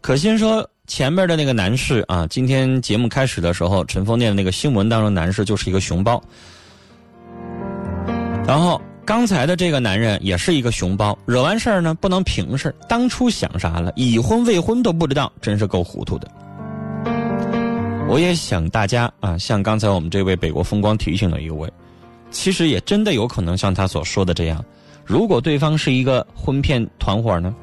[0.02, 6.22] 可心说，前面的那个男士啊，今天节目开始的时候，陈峰念的那个新闻当中，男士就是一个熊包。
[8.46, 16.30] 然后刚才的这个男人也是一个熊包，惹完事儿呢不能平事当初想啥了，已婚未婚都不知道，真是够糊涂的。
[18.12, 21.72] 我也想大家啊，像刚才我们这位北国风光提醒了一位，
[22.30, 24.62] 其实也真的有可能像他所说的这样，
[25.06, 27.56] 如果对方是一个婚骗团伙呢，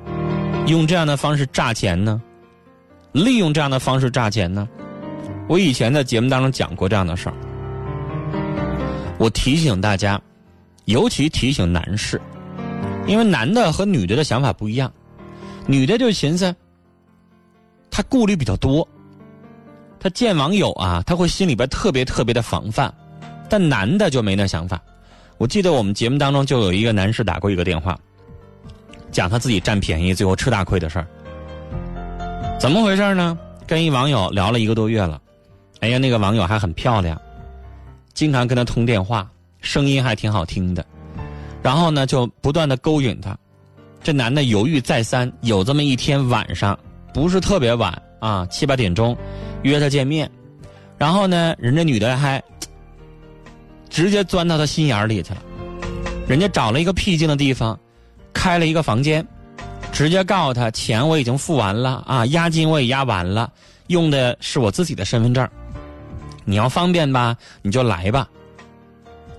[0.67, 2.19] 用这样的方式诈钱呢？
[3.13, 4.67] 利用这样的方式诈钱呢？
[5.49, 7.35] 我以前在节目当中讲过这样的事儿。
[9.19, 10.19] 我提醒大家，
[10.87, 12.19] 尤其提醒男士，
[13.07, 14.91] 因为男的和女的的想法不一样，
[15.67, 16.57] 女的就寻思，
[17.91, 18.89] 他顾虑比较多，
[20.01, 22.93] 他见网友啊，他会心里边特别特别的防范，
[23.49, 24.81] 但男的就没那想法。
[25.39, 27.99] 我记得我们节目当中就有一个男士打过一个电话，
[29.11, 31.07] 讲他自己占便宜最后吃大亏的事儿。
[32.59, 33.39] 怎么回事呢？
[33.67, 35.21] 跟一网友聊了一个多月了，
[35.81, 37.21] 哎呀，那个网友还很漂亮，
[38.15, 39.31] 经常跟他通电话，
[39.61, 40.85] 声音还挺好听的。
[41.63, 43.37] 然后呢，就不断的勾引他。
[44.03, 46.79] 这男的犹豫再三，有这么一天晚上，
[47.13, 49.17] 不是特别晚啊，七八点钟，
[49.63, 50.31] 约他见面。
[50.97, 52.43] 然后呢，人家女的还
[53.89, 55.43] 直接钻到他心眼里去了。
[56.27, 57.79] 人家找了一个僻静的地方，
[58.33, 59.27] 开了一个房间。
[59.91, 63.51] 直接告诉他，钱我已经付完了啊，押金我也押完了，
[63.87, 65.49] 用的是我自己的身份证。
[66.45, 68.29] 你要方便吧，你就来吧。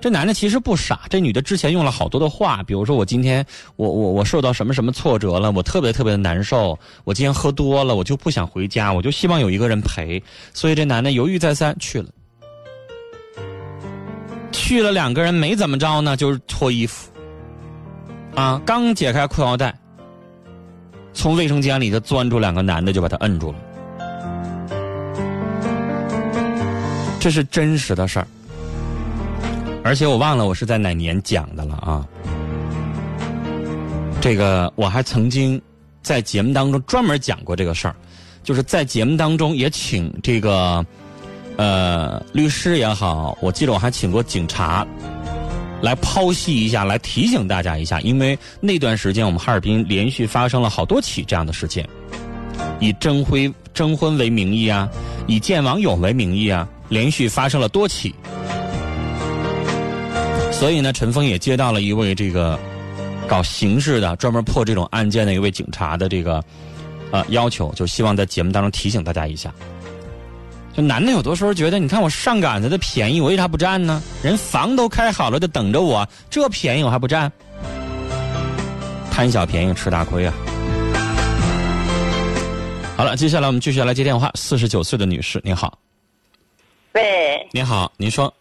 [0.02, 10.24] 这男的其实不傻，这女的之前用了好多的话，比如说我今天我我我受到什么什么挫折了，我特别特别的难受，我今天喝多了，我就不想回家，我就希望有一个人陪。
[10.54, 12.10] 所以这男的犹豫再三去了，
[14.54, 17.10] 去了两个人没怎么着呢，就是脱衣服，
[18.36, 19.78] 啊，刚解开裤腰带。
[21.12, 23.58] 从卫生间里头钻出两个男的，就把他摁住了。
[27.20, 28.28] 这是真实的事儿，
[29.89, 32.06] 而且我忘了我是在哪年讲的了啊。
[34.21, 35.60] 这个我还曾经
[36.04, 37.95] 在节目当中专门讲过这个事儿，
[38.43, 40.86] 就是在节目当中也请这个
[41.58, 44.86] 呃律师也好，我记得我还请过警察。
[45.82, 51.84] 来剖析一下，来提醒大家一下，因为那段时间我们哈尔滨连续发生了好多起这样的事件，
[52.80, 54.88] 以征婚征婚为名义啊，
[55.25, 58.13] 以见网友为名义啊，连续发生了多起。
[60.60, 62.60] 所以呢，陈峰也接到了一位这个
[63.26, 66.43] 搞刑事的、专门破这种案件的一位警察的这个
[67.12, 69.54] 呃要求，就希望在节目当中提醒大家一下。
[70.76, 74.04] 就男的有的时候觉得，你看我上赶子的便宜，我为啥不占呢？
[74.22, 77.32] 人房都开好了，就等着我，这便宜我还不占？
[79.10, 80.34] 贪小便宜吃大亏啊！
[82.98, 84.30] 好了，接下来我们继续来接电话。
[84.36, 85.80] 四十九岁的女士，您好。
[86.91, 87.48] 喂。
[87.54, 88.34] 您好，您说。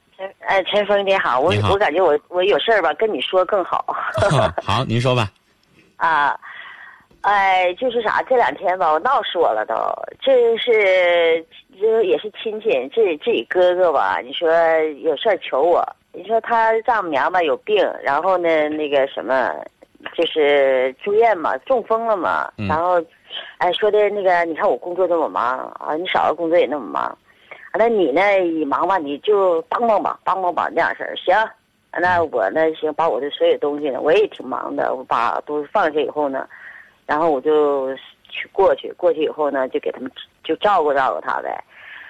[0.48, 3.84] 陈哎，陈峰你好，我我感觉我我有事儿吧，跟你说更好。
[4.64, 5.28] 好，您说吧。
[5.96, 6.34] 啊。
[7.20, 8.22] 哎，就是啥？
[8.22, 9.74] 这两天吧，我闹死我了都。
[10.20, 11.44] 这是
[11.78, 14.20] 这也是亲戚，这自己哥哥吧？
[14.24, 14.48] 你说
[15.02, 15.84] 有事儿求我。
[16.12, 19.52] 你说他丈母娘吧有病，然后呢那个什么，
[20.16, 22.50] 就是住院嘛，中风了嘛。
[22.56, 23.02] 然后，
[23.58, 27.18] 哎说的那个，你看我工作这么忙啊，你嫂子工作也那么忙，
[27.78, 31.14] 那你呢你忙吧，你就帮帮吧，帮帮吧那样事儿。
[31.16, 31.32] 行，
[31.92, 36.48] 那我呢行，把我的所有东西呢，我也挺忙的，我把都放下以后呢。
[37.06, 37.94] 然后我就
[38.28, 40.10] 去过去，过去以后呢，就给他们
[40.42, 41.56] 就照顾照顾他呗。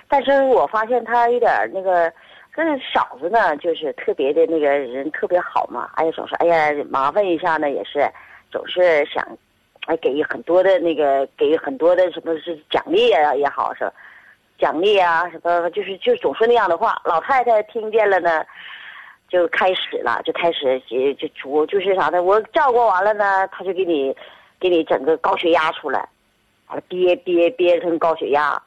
[0.09, 2.11] 但是我发现他有点那个，
[2.51, 5.91] 跟嫂子呢，就是特别的那个人特别好嘛。
[5.97, 8.11] 哎呀，总是哎呀麻烦一下呢，也是
[8.51, 9.23] 总是想，
[9.87, 13.85] 哎给很多的那个给很多的什么是奖励啊也好是，
[14.59, 17.01] 奖励啊什么就是就总说那样的话。
[17.05, 18.45] 老太太听见了呢，
[19.29, 22.23] 就开始了，就开始就就我就是啥呢？
[22.23, 24.15] 我照顾完了呢，他就给你。
[24.61, 26.01] 给你整个高血压出来，
[26.67, 28.61] 完了憋憋憋成高血压，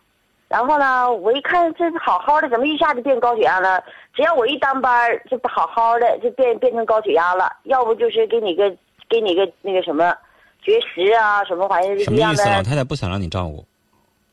[0.47, 3.83] 然后呢，我一看这好好的，怎么一下就变高血压了？
[4.13, 7.51] 只要我一当班就不好好的就变变成高血压了。
[7.63, 8.73] 要不就是给你个
[9.09, 10.15] 给你个那个什么
[10.61, 12.49] 绝食啊，什么玩意儿什么意思？
[12.49, 13.65] 老太太不想让你照顾，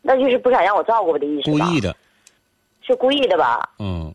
[0.08, 1.50] 那就是不想让我照顾的意思。
[1.50, 1.94] 故意的，
[2.80, 3.68] 是故意的吧？
[3.78, 4.10] 嗯，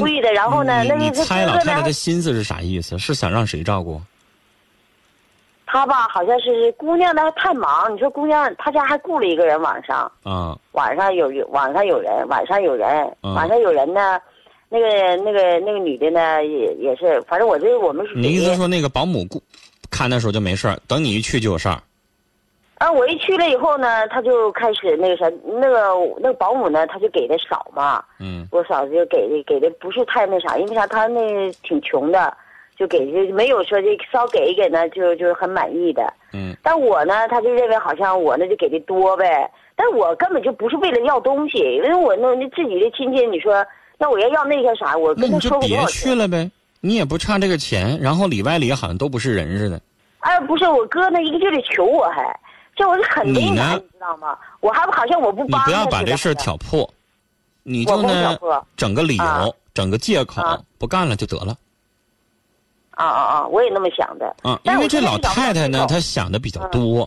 [0.00, 0.32] 故意的。
[0.32, 2.98] 然后呢，那你猜老太太的心思是啥意思？
[2.98, 4.00] 是想让谁照顾？
[5.64, 7.94] 他吧，好像是姑娘呢，太忙。
[7.94, 10.10] 你说姑娘，他家还雇了一个人晚上。
[10.24, 10.58] 啊。
[10.72, 14.20] 晚上有有晚上有人，晚上有人，晚上有人呢。
[14.68, 18.14] 那个那个那个女的呢，也也是，反正我这我们是。
[18.16, 19.40] 你意思说那个保姆雇
[19.88, 21.80] 看的时候就没事儿，等你一去就有事儿？
[22.80, 28.02] 啊，我一去了以后呢，他就开始那个啥，那个那个保姆呢，他就给的少嘛。
[28.18, 31.20] 嗯我嫂子就给的给的不是太那啥，因为啥，他那
[31.62, 32.34] 挺穷的，
[32.78, 36.02] 就给就没有说这稍给一给呢，就就很满意的。
[36.32, 43.62] 嗯但我呢，他就认为好像我那就给的多呗，但我根本就不是为了要东西，因为我那那自己的亲戚，你说
[43.98, 45.86] 那我要要那个啥，我那你就跟他说过多别？
[45.88, 46.50] 去了呗，
[46.80, 49.78] 你也不差这个钱，然后里外里好像都不是人似的。
[50.20, 52.22] 哎，不是我哥那一个劲儿的求我还，
[52.80, 54.36] 这我是很为你呢难，你知道吗？
[54.60, 56.88] 我还好像我不帮你不要把这事儿挑破，
[57.62, 61.54] 你就我不挑呢整个理由啊，整个借口啊，不干了就得了。
[62.92, 63.46] 啊啊啊！
[63.46, 64.34] 我也那么想的。
[64.42, 67.02] 啊，因为这老太太呢，她想的比较嗯多。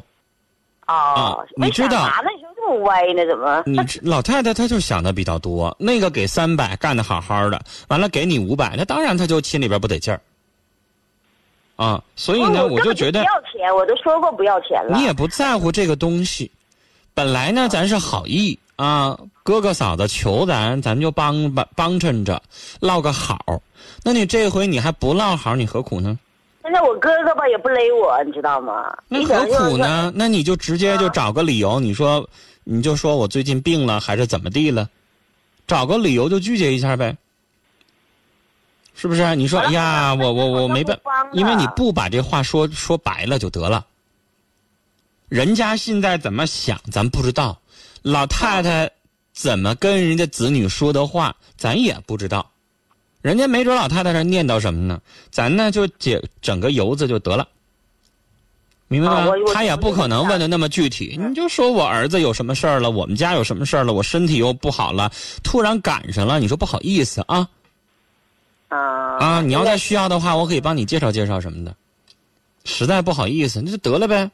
[0.87, 2.29] 哦啊，你知道想啥呢？
[2.35, 3.25] 你说这么歪呢？
[3.25, 3.63] 怎么？
[3.65, 10.19] 你老太太她就想的比较多，那个给三百干的好好的，完了给你五百，那当然她就心里边不得劲儿。
[11.75, 14.97] 啊，所以呢，我就觉得不要钱，我都说过不要钱了。
[14.97, 16.49] 你也不在乎这个东西。
[17.13, 22.41] 本来呢，咱是好意啊，哥哥嫂子求咱，咱就帮帮帮衬着，
[22.79, 23.61] 唠个好。
[24.03, 26.17] 那你这回你还不唠好，你何苦呢？
[26.63, 28.95] 现在我哥哥吧也不勒我，你知道吗？
[29.07, 30.11] 那何苦呢？
[30.15, 32.27] 那你就直接就找个理由，你说，
[32.63, 34.89] 你就说我最近病了，还是怎么地了，
[35.67, 37.15] 找个理由就拒绝一下呗，
[38.95, 39.35] 是不是？
[39.35, 40.99] 你说，哎呀，我我我没办
[41.33, 43.85] 因为你不把这话说说白了就得了。
[45.29, 47.57] 人家现在怎么想，咱不知道；
[48.03, 48.89] 老太太
[49.33, 52.51] 怎么跟人家子女说的话，咱也不知道。
[53.21, 55.01] 人家没准老太太这念叨什么呢？
[55.31, 57.47] 咱呢就解整个由子就得了，
[58.89, 59.31] 明白吗？
[59.53, 67.47] 他也不可能问的那么具体，你就说我儿子有什么事儿了，我们家有什么事儿了，我身体又不好了，突然赶上了，你说不好意思啊
[68.73, 69.41] 啊啊！
[69.41, 71.75] 你要再需要的话，我可以帮你介绍介绍什么的。
[72.65, 74.29] 实在不好意思，那就得了呗。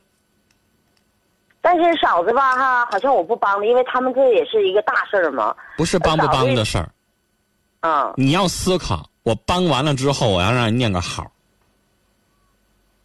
[1.62, 5.54] 但是嫂子吧哈，好像我不帮了，因为他们这也是一个大事儿嘛。
[5.78, 6.90] 不是帮不帮的事儿，
[7.82, 11.30] 嗯，你要思考，我帮完了之后，我要让人念个好，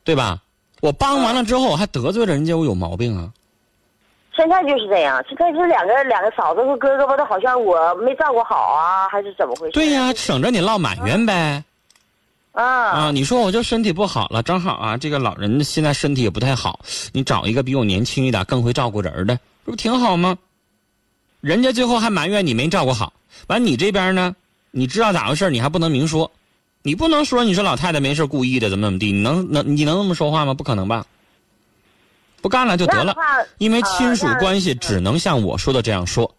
[0.05, 0.41] 对吧？
[0.81, 3.33] 我帮完了之后，我还得罪了人家，我有毛病啊？
[4.37, 5.23] 现在就是这样。
[5.29, 9.73] 现在是两个两个嫂子和哥哥吧，都好像我没照顾好啊，还是怎么回事？
[9.73, 11.63] 对呀、省着你唠埋怨呗。
[12.53, 16.79] 啊啊，你说我就身体不好了，正好啊，这个老人现在身体也不太好，
[17.13, 20.39] 你找一个比我年轻一点、更会照顾人的，这不挺好吗？
[21.41, 23.13] 人家最后还埋怨你没照顾好，
[23.49, 24.37] 完你这边呢，
[24.71, 26.31] 你知道咋回事，你还不能明说，
[26.83, 30.55] 你不能说你说老太太没事故意的怎么怎么地，你能能你能那么说话吗？
[30.55, 31.05] 不可能吧？
[32.45, 33.17] 不干了就得了
[33.57, 36.31] 因为亲属关系只能像我说的这样说，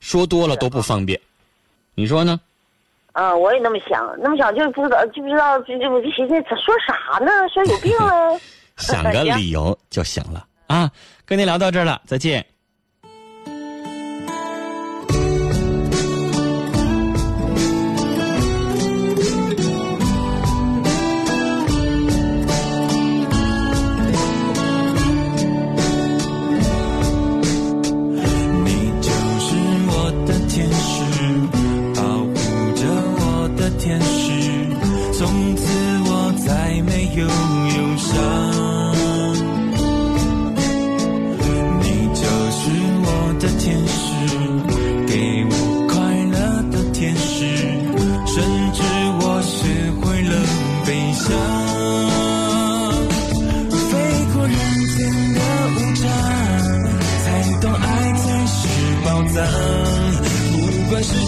[0.00, 1.20] 说多了都不方便，
[1.94, 2.40] 你说呢？
[3.12, 7.30] 嗯，我也那么想，那么想就不知道就不知道就就我就寻思他说啥呢？
[7.54, 8.36] 说有病了。
[8.76, 10.90] 想个理由就行了啊！
[11.24, 12.44] 跟您聊到这儿了，再见。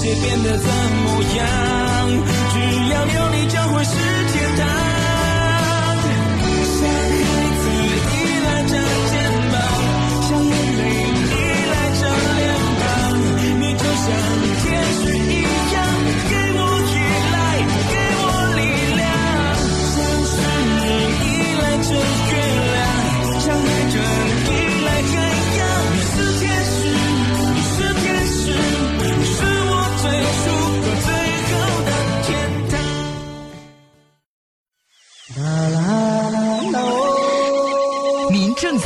[0.05, 1.84] 界变得怎么样，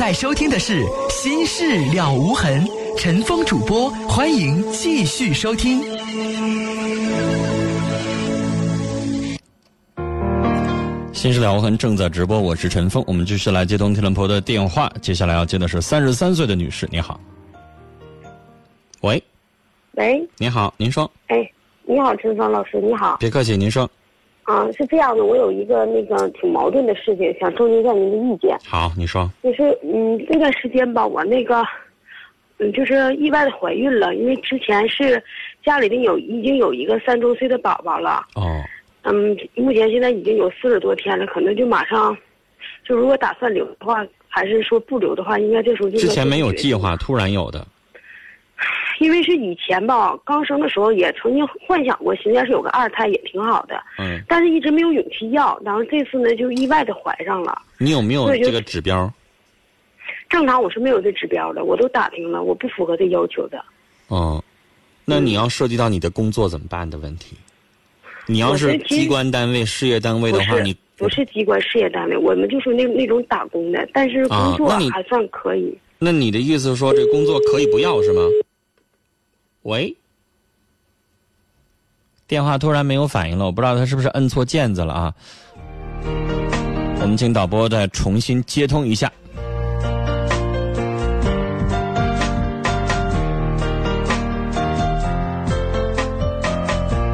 [0.09, 2.65] 在收听的是《心事了无痕》，
[2.97, 5.83] 陈峰主播，欢迎继续收听。
[11.13, 13.03] 新事了无痕正在直播，我是陈峰。
[13.05, 17.19] 我们继续来接通天伦婆的电话，接下来要接的是三十三岁的女士，你好。
[19.01, 19.23] 喂，
[19.91, 21.47] 喂，你好，您说，哎，
[21.83, 23.17] 你好，陈峰老师，你好。
[23.19, 23.87] 别客气，您说。
[24.49, 28.57] 啊，是这样的，我有一个那个挺矛盾的事情，想征求一下您的意见。
[28.65, 29.29] 好，你说。
[29.43, 31.63] 就是嗯，那段时间吧，我那个，
[32.57, 35.23] 嗯，就是意外的怀孕了，因为之前是
[35.63, 38.25] 家里的有已经有一个三周岁的宝宝了。
[38.33, 38.63] 哦。
[39.03, 42.17] 嗯，目前现在已经有四十多天了，可能就马上，
[42.83, 45.97] 就如果打算留的话，还是说不留的话，应该这时候就。
[45.99, 47.65] 之前没有计划，突然有的。
[48.99, 53.81] 因为是以前吧，刚生的时候也曾经幻想过，现在是有个二胎也挺好的。
[53.97, 54.21] 嗯。
[54.27, 57.61] 但是一直没有勇气要，然后这次呢就意外的怀上了。
[57.77, 59.11] 你有没有这个指标？
[60.29, 63.63] 正常我是没有这指标的，我都打听了，我不符合这要求的。
[64.09, 64.43] 哦，
[65.05, 67.35] 那你要涉及到你的工作怎么办的问题？
[68.27, 75.75] 你要是机关单位、事业单位的话，你不是机关事业单位，我们就是那那种打工的，但是工作还算可以。
[75.97, 78.21] 那你的意思是说，这工作可以不要是吗？
[79.69, 79.95] 喂，
[82.27, 85.13] 电话突然没有反应了，我不知道他是不是摁错键子了啊？
[86.99, 89.11] 我们请导播再重新接通一下。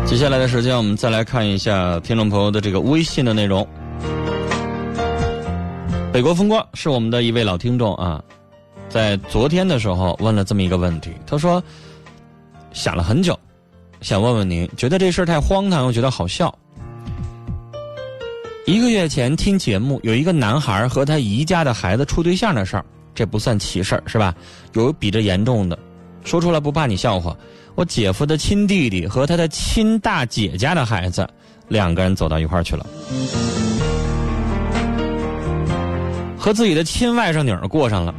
[0.06, 3.68] 接下来的时间，我们再来看一下听众朋友的这个微信的内容。
[6.14, 8.24] 北国风光是我们的一位老听众啊，
[8.88, 11.62] 在昨天的时候问了这么一个问题，他说。
[12.76, 13.40] 想了很久，
[14.02, 16.54] 想问问您，觉得这事儿太荒唐，又觉得好笑。
[18.66, 24.36] 一个月前听节目，有一个男孩和他姨家的孩子处对象的事儿，这不算奇事儿是吧？
[24.74, 25.80] 有比这严重的，
[26.26, 27.36] 说出来不怕你笑话。
[27.76, 31.26] 我姐夫的亲弟弟和他的亲大姐家的孩子，
[31.70, 32.86] 两个人走到一块儿去了，
[36.38, 38.14] 和自己的亲外甥女儿过上了，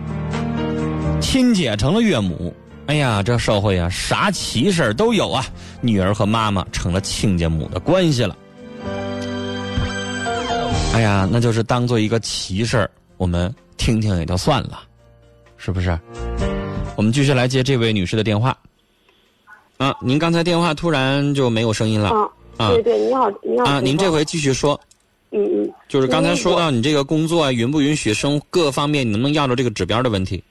[1.20, 2.54] 亲姐成了岳母。
[2.86, 5.44] 哎呀，这社会啊，啥奇事儿都有啊！
[5.80, 8.36] 女儿和妈妈成了亲家母的关系了。
[10.94, 14.80] 哎呀，那就是当做一个奇事儿，我们听听也就算了，
[15.56, 15.98] 是不是？
[16.94, 18.56] 我们继续来接这位女士的电话。
[19.78, 22.10] 啊，您刚才电话突然就没有声音了。
[22.56, 23.64] 啊，对对，你好，你好。
[23.64, 24.80] 啊，您这回继续说。
[25.32, 25.70] 嗯嗯。
[25.88, 30.42] 就是刚才说到你这个工作啊允不允许生各方面，你能不能要着这个指标的问题。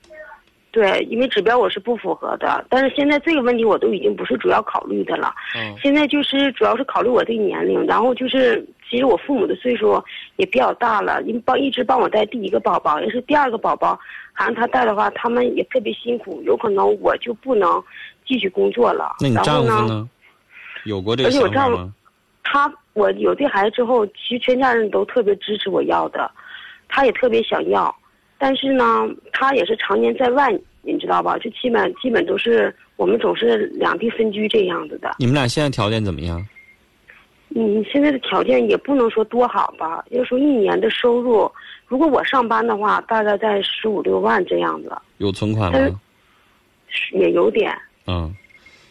[0.75, 5.33] 对，因为指标我是不符合的，但是现在这个问题我都已经不是主要考虑的了。
[5.55, 5.73] 嗯。
[5.81, 10.03] 现在就是主要是考虑我这个年龄，然后就是其实我父母的岁数
[10.35, 13.97] 也比较大了，因为帮一直帮我带第一个宝宝，要是第二个宝宝
[14.33, 17.81] 还让他带的话，他们也特别辛苦，有可能我就不能
[18.25, 19.15] 继续工作了。
[19.21, 20.09] 那你丈夫呢？
[20.83, 21.93] 有过这个想法吗？
[22.43, 26.29] 他我有这孩子之后，其实全家人都特别支持我要的，
[26.89, 27.95] 他也特别想要。
[28.37, 31.37] 但是呢，他也是常年在外，你知道吧？
[31.37, 35.15] 就基本基本都是我们总是两地分居这样子的。
[35.19, 36.45] 你们俩现在条件怎么样？
[37.57, 40.03] 嗯，现在的条件也不能说多好吧。
[40.09, 41.49] 要说一年的收入，
[41.87, 44.91] 如果我上班的话，大概在十五六万这样子。
[45.19, 46.01] 有存款吗？
[47.13, 47.73] 也有点。
[48.07, 48.33] 嗯，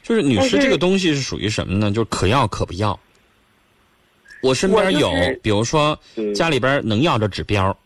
[0.02, 1.90] 就是女士，这个东西是属于什么呢？
[1.90, 2.98] 就是可要可不要。
[4.42, 5.10] 我身边有，
[5.42, 5.98] 比如说
[6.34, 7.76] 家里边能要的指标。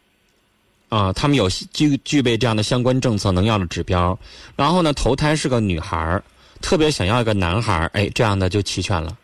[0.88, 4.18] 啊，他们有具具备这样的相关政策能要的指标，
[4.56, 6.20] 然后呢，头胎是个女孩
[6.60, 9.16] 特别想要一个男孩哎，这样的就齐全了。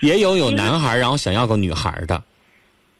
[0.00, 2.22] 也有有男孩然后想要个女孩的，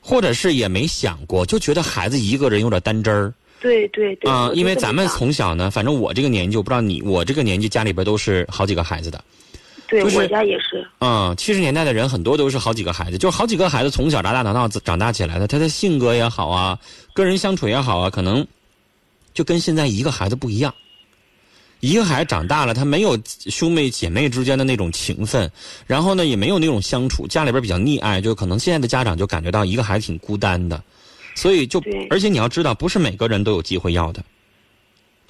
[0.00, 3.32] 或者是也没想过，就觉得孩子一个人有点单真儿。
[3.60, 4.30] 对对对。
[4.30, 9.22] 啊，因为咱们从小呢，反正我这个年纪，我不知道你，我这个年纪家里边都是好几个孩子的。
[9.90, 10.86] 对，我家也是。
[11.00, 15.46] 嗯，七十年代的人很多都是好几个孩子，就是好几个孩子从小打打闹闹长大起来的。
[15.46, 16.78] 他的性格也好啊，
[17.12, 18.46] 跟人相处也好啊，可能
[19.34, 20.72] 就跟现在一个孩子不一样。
[21.80, 25.50] 一个孩子长大了，他没有兄妹姐妹之间的那种情分，
[25.86, 30.82] 然后呢，也没有那种相处，家里边比较溺爱，就可能现在的家长就感觉到一个孩子挺孤单的，
[31.34, 34.22] 所以就而且你要知道，不是每个人都有机会要的，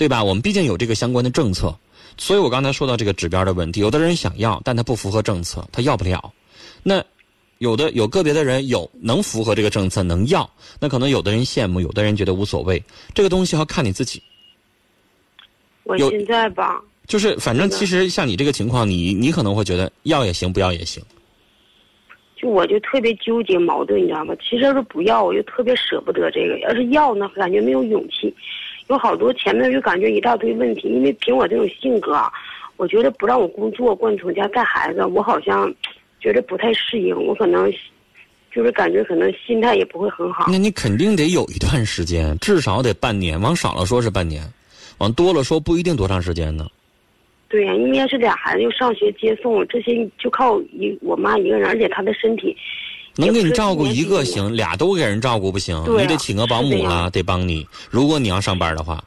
[0.01, 0.24] 对吧？
[0.24, 1.76] 我们毕竟有这个相关的政策。
[2.16, 6.32] 所以我刚才说到这个指标的问题，有的人想要，但他不符合政策，他要不了。
[6.82, 7.05] 那
[7.59, 10.48] 有的有个别的人有能符合这个政策能要，
[10.80, 12.82] 那可能有的人羡慕，有的人觉得无所谓。
[13.12, 14.22] 这个东西要看你自己。
[15.82, 21.03] 我现在吧，就是反正其实像你这个情况，你你可能会觉得要也行，不要也行。
[22.36, 24.34] 就我就特别纠结矛盾，你知道吗？
[24.36, 28.34] 其实要是不要，我就特别舍不得这个；要是要呢，感觉没有勇气。
[28.91, 32.20] 有好多前面就感觉一大堆问题，因为凭我这种性格，
[32.76, 35.72] 我觉得不让我工作，管你从家带孩子，我好像
[36.18, 37.16] 觉得不太适应。
[37.24, 37.72] 我可能
[38.53, 40.47] 就是感觉可能心态也不会很好。
[40.49, 44.43] 那你肯定得有一段时间，至少得半年，往少了说是半年，
[44.99, 46.66] 往多了说不一定多长时间呢。
[47.49, 52.57] 对呀，因为要是俩孩子又上学接送，这些就靠一我妈一个人，而且她的身体
[53.16, 57.66] 能给你照顾一个行，俩都给人照顾不行，啊你得请个保姆了，得帮你。
[57.90, 59.02] 如果你要上班的话，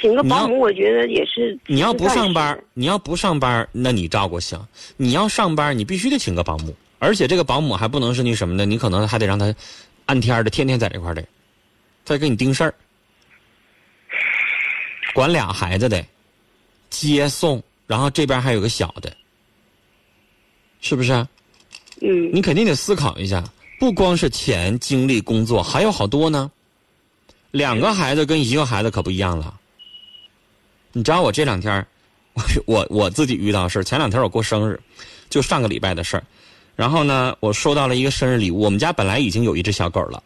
[0.00, 1.58] 请个保姆，我觉得也是。
[1.66, 4.60] 你要不上班，你要不上班，那你照顾行；
[4.96, 9.54] 你要上班，你必须得请个保姆，而且这个保姆还不能是那什么的，你可能还得让他
[10.04, 11.24] 按天的，天天在这块儿的，
[12.04, 12.74] 再给你盯事儿，
[15.14, 16.04] 管俩孩子的，
[16.90, 19.10] 接送，然后这边还有个小的，
[20.80, 21.26] 是不是啊？
[22.00, 23.42] 嗯，你肯定得思考一下，
[23.78, 26.50] 不光是钱、精力、工作，还有好多呢。
[27.50, 29.58] 两个孩子跟一个孩子可不一样了。
[30.92, 31.86] 你知道我这两天，
[32.34, 34.78] 我我我自己遇到事前两天我过生日，
[35.30, 36.24] 就上个礼拜的事儿。
[36.74, 38.60] 然后呢，我收到了一个生日礼物。
[38.60, 40.22] 我们家本来已经有一只小狗了，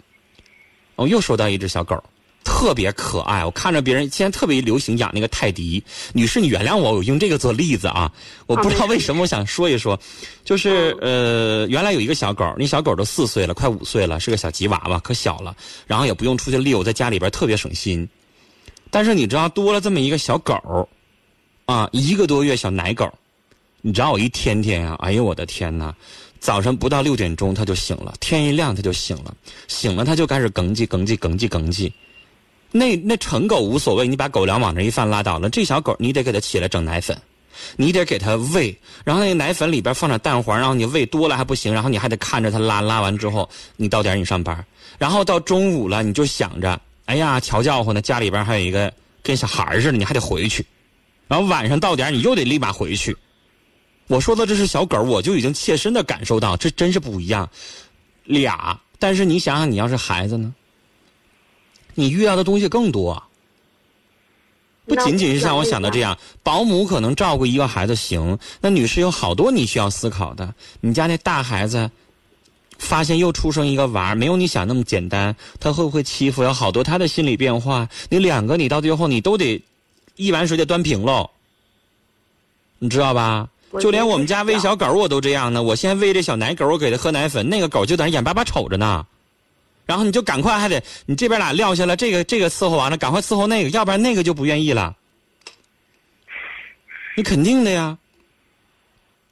[0.97, 2.03] 我又收到一只小狗，
[2.45, 3.45] 特别可爱。
[3.45, 5.83] 我看着别人现在特别流行养那个泰迪。
[6.13, 8.11] 女士，你原谅我，我用这个做例子啊。
[8.47, 9.99] 我不知道为什么，我想说一说，
[10.45, 15.55] 就是呃，原来有一个小狗，那小狗都四岁了，快五岁了，是个小吉娃娃，可小了，
[15.87, 18.09] 然后也不用出去遛，在家里边特别省心。
[18.91, 20.89] 但是你知道，多了这么一个小狗，
[21.67, 23.13] 啊，一个多月小奶狗，
[23.83, 25.95] 你知道我一天天啊，哎呦我的天呐！
[26.41, 29.37] 早上不到六点钟它就醒了，天一亮它就醒了，
[29.69, 31.93] 醒了它就开始哽叽哽叽哽叽哽叽。
[32.73, 35.51] 那那成狗无所谓，你把狗粮往这一放拉倒了。
[35.51, 37.17] 这小狗你得给它起来整奶粉，
[37.77, 44.65] 你得给它喂，然后那个奶粉里边放点蛋黄，然后你喂多了还不行，然后你还得看着它拉，拉完之后你到点你上班，
[44.99, 48.93] 然后到中午了你就想着，哎呀瞧叫唤呢，家里边还有一个
[49.23, 50.65] 跟小孩似的，你还得回去，
[51.27, 53.17] 然后晚上到点你又得立马回去。
[54.07, 57.49] 我说的这是小狗，我就已经切身的感受到，这真是不一样。
[58.25, 60.53] 俩，但是你想想，你要是孩子呢？
[61.95, 63.23] 你遇到的东西更多。
[64.87, 70.53] 不仅仅是像我想的这样，保姆可能照顾一个孩子行，那女士有好多你需要思考的。
[70.81, 71.89] 你家那大孩子，
[72.79, 76.43] 发现又出生一个娃儿，没有你想那么简单，他会不会欺负？
[76.43, 77.89] 有好多他的心理变化。
[78.09, 79.63] 你两个，你到最后你都得
[80.17, 81.31] 一碗水得端平喽，
[82.81, 83.49] 你知道吧？
[83.81, 85.63] 就连我们家喂小狗我都这样呢。
[85.63, 89.07] 我现在喂这小奶狗，我给它喝奶粉，那个狗就在那眼巴巴瞅着呢。
[89.91, 94.97] 然后你就赶快还得你这边俩撂下了，这个这个伺候完了，赶快伺候那个，要不然那个就不愿意了。
[97.17, 97.99] 你肯定的呀。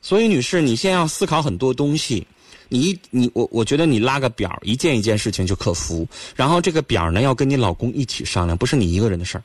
[0.00, 2.26] 所以，女士，你现在要思考很多东西。
[2.68, 6.04] 你一你我我觉得你拉个表，一件一件事情就克服。
[6.34, 9.44] 然后这个表呢，要跟你老公一起商量，不是你一个人的事儿。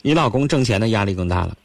[0.00, 1.56] 你老公挣钱的压力更大了。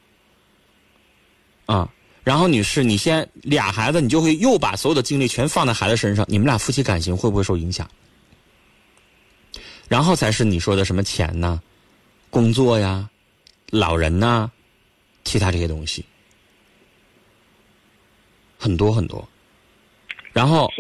[1.66, 1.89] 啊，
[2.24, 7.89] 然后女士，你先俩孩子，你就会又把所有的精力全放在孩子身上，你们俩夫妻感情会不会受影响？
[9.89, 11.61] 然后才是你说的什么钱呐、
[12.30, 13.09] 工作呀、
[13.69, 14.49] 老人呐、
[15.26, 16.05] 其他这些东西，
[18.57, 19.28] 很多很多。
[20.32, 20.71] 然后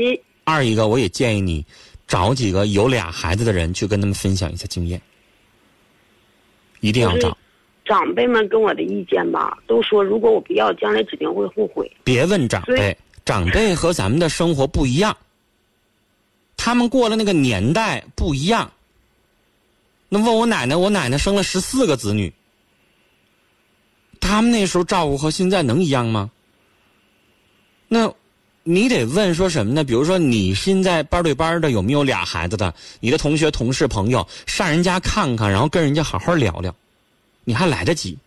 [0.45, 1.65] 二一个，我也建议你
[2.07, 4.99] 找几个有俩孩子的人去跟他们分享一下经验，
[6.79, 7.37] 一定要就是找。
[7.85, 11.91] 长辈们跟我的意见吧，都说如果我不要，将来指定会后悔。
[12.03, 15.15] 别问长辈，长辈和咱们的生活不一样，
[16.55, 18.71] 他们过了那个年代不一样。
[20.09, 22.31] 那问我奶奶，我奶奶生了十四个子女，
[24.19, 26.29] 他们那时候照顾和现在能一样吗？
[27.87, 28.13] 那
[28.63, 29.83] 你得问说什么呢？
[29.83, 32.73] 比如说你现在班对班的有没有俩孩子的？
[33.01, 36.73] 你的同学、同事、朋友上人家看看，然后跟人家好好聊聊，
[37.43, 38.17] 你还来得及。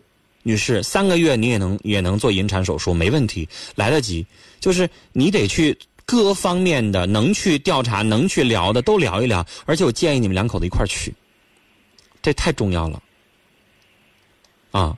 [0.43, 4.25] 女士，三个月你也能也能做引产手术，没问题，来得及。
[4.61, 11.13] 就是你得去各方面的能去调查、能去聊的都聊一聊，而且我建议你们两口子一块儿去，
[12.21, 13.03] 这太重要了。
[14.71, 14.97] 啊，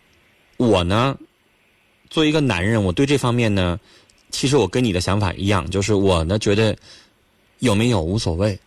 [0.57, 1.17] 我呢，
[2.11, 3.79] 作为一个男人，我对这方面呢，
[4.29, 6.77] 其实我跟你的想法一样，就是我呢觉得
[7.57, 8.59] 有没有无所谓，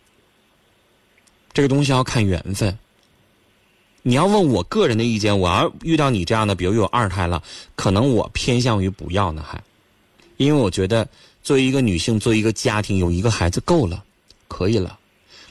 [1.53, 2.77] 这个东西要看缘分。
[4.05, 7.41] 你要问我个人的意见，我要遇到你这样的，比如有二胎了，
[7.75, 9.63] 可能我偏向于不要呢，还，
[10.35, 11.07] 因为我觉得
[11.41, 14.03] 作为一个女性，作为一个家庭，有一个孩子够了，
[14.49, 14.99] 可以了，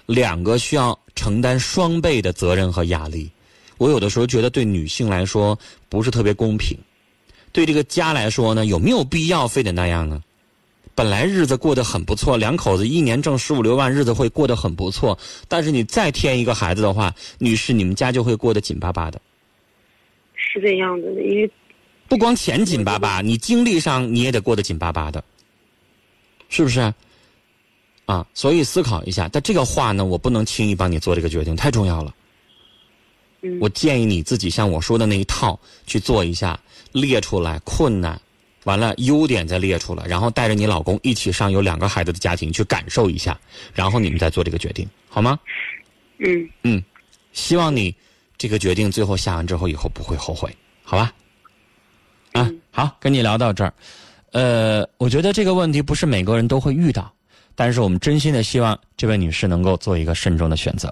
[0.05, 3.31] 两个需要承担双倍的责任和压力。
[3.79, 6.77] 我有的时候觉得对女性来说不是特别公平，
[7.53, 10.23] 对这个家来说呢，有没有必要非得那样呢？
[10.95, 15.19] 本来日子过得很不错，两口子一年挣十五六万，日子会过得很不错。
[15.49, 19.21] 但是你再添一个孩子的话，女士，你们家就会过得紧巴巴的。
[20.35, 21.51] 是这样子的，因为
[22.09, 25.25] 不光钱紧巴巴，你精力上你也得过得紧巴巴的，
[26.49, 26.93] 是不是？
[28.05, 29.29] 啊，所以思考一下。
[29.33, 32.15] 但这个话呢，我不能轻易帮你做这个决定，太重要了。
[33.43, 36.59] 嗯我建议你自己像我说的那一套去做一下，
[36.93, 38.21] 列出来困难、
[38.65, 43.39] 完了优点再列出来，然后带着你老公一起上有两个孩子的家庭去感受一下，
[43.75, 45.39] 然后你们再做这个决定，好吗？
[46.19, 46.83] 嗯嗯，
[47.33, 47.95] 希望你
[48.39, 50.55] 这个决定最后下完之后以后不会后悔，
[50.85, 51.13] 好吧？
[52.33, 53.75] 啊，好，跟你聊到这儿。
[54.31, 57.13] 呃，我觉得这个问题不是每个人都会遇到，
[57.55, 60.91] 但是我们真心的希望这位女士能够做一个慎重的选择。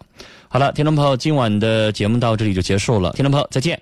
[0.49, 3.81] 好了，听众朋友，今晚的节目到这里就结束了，听众朋友再见。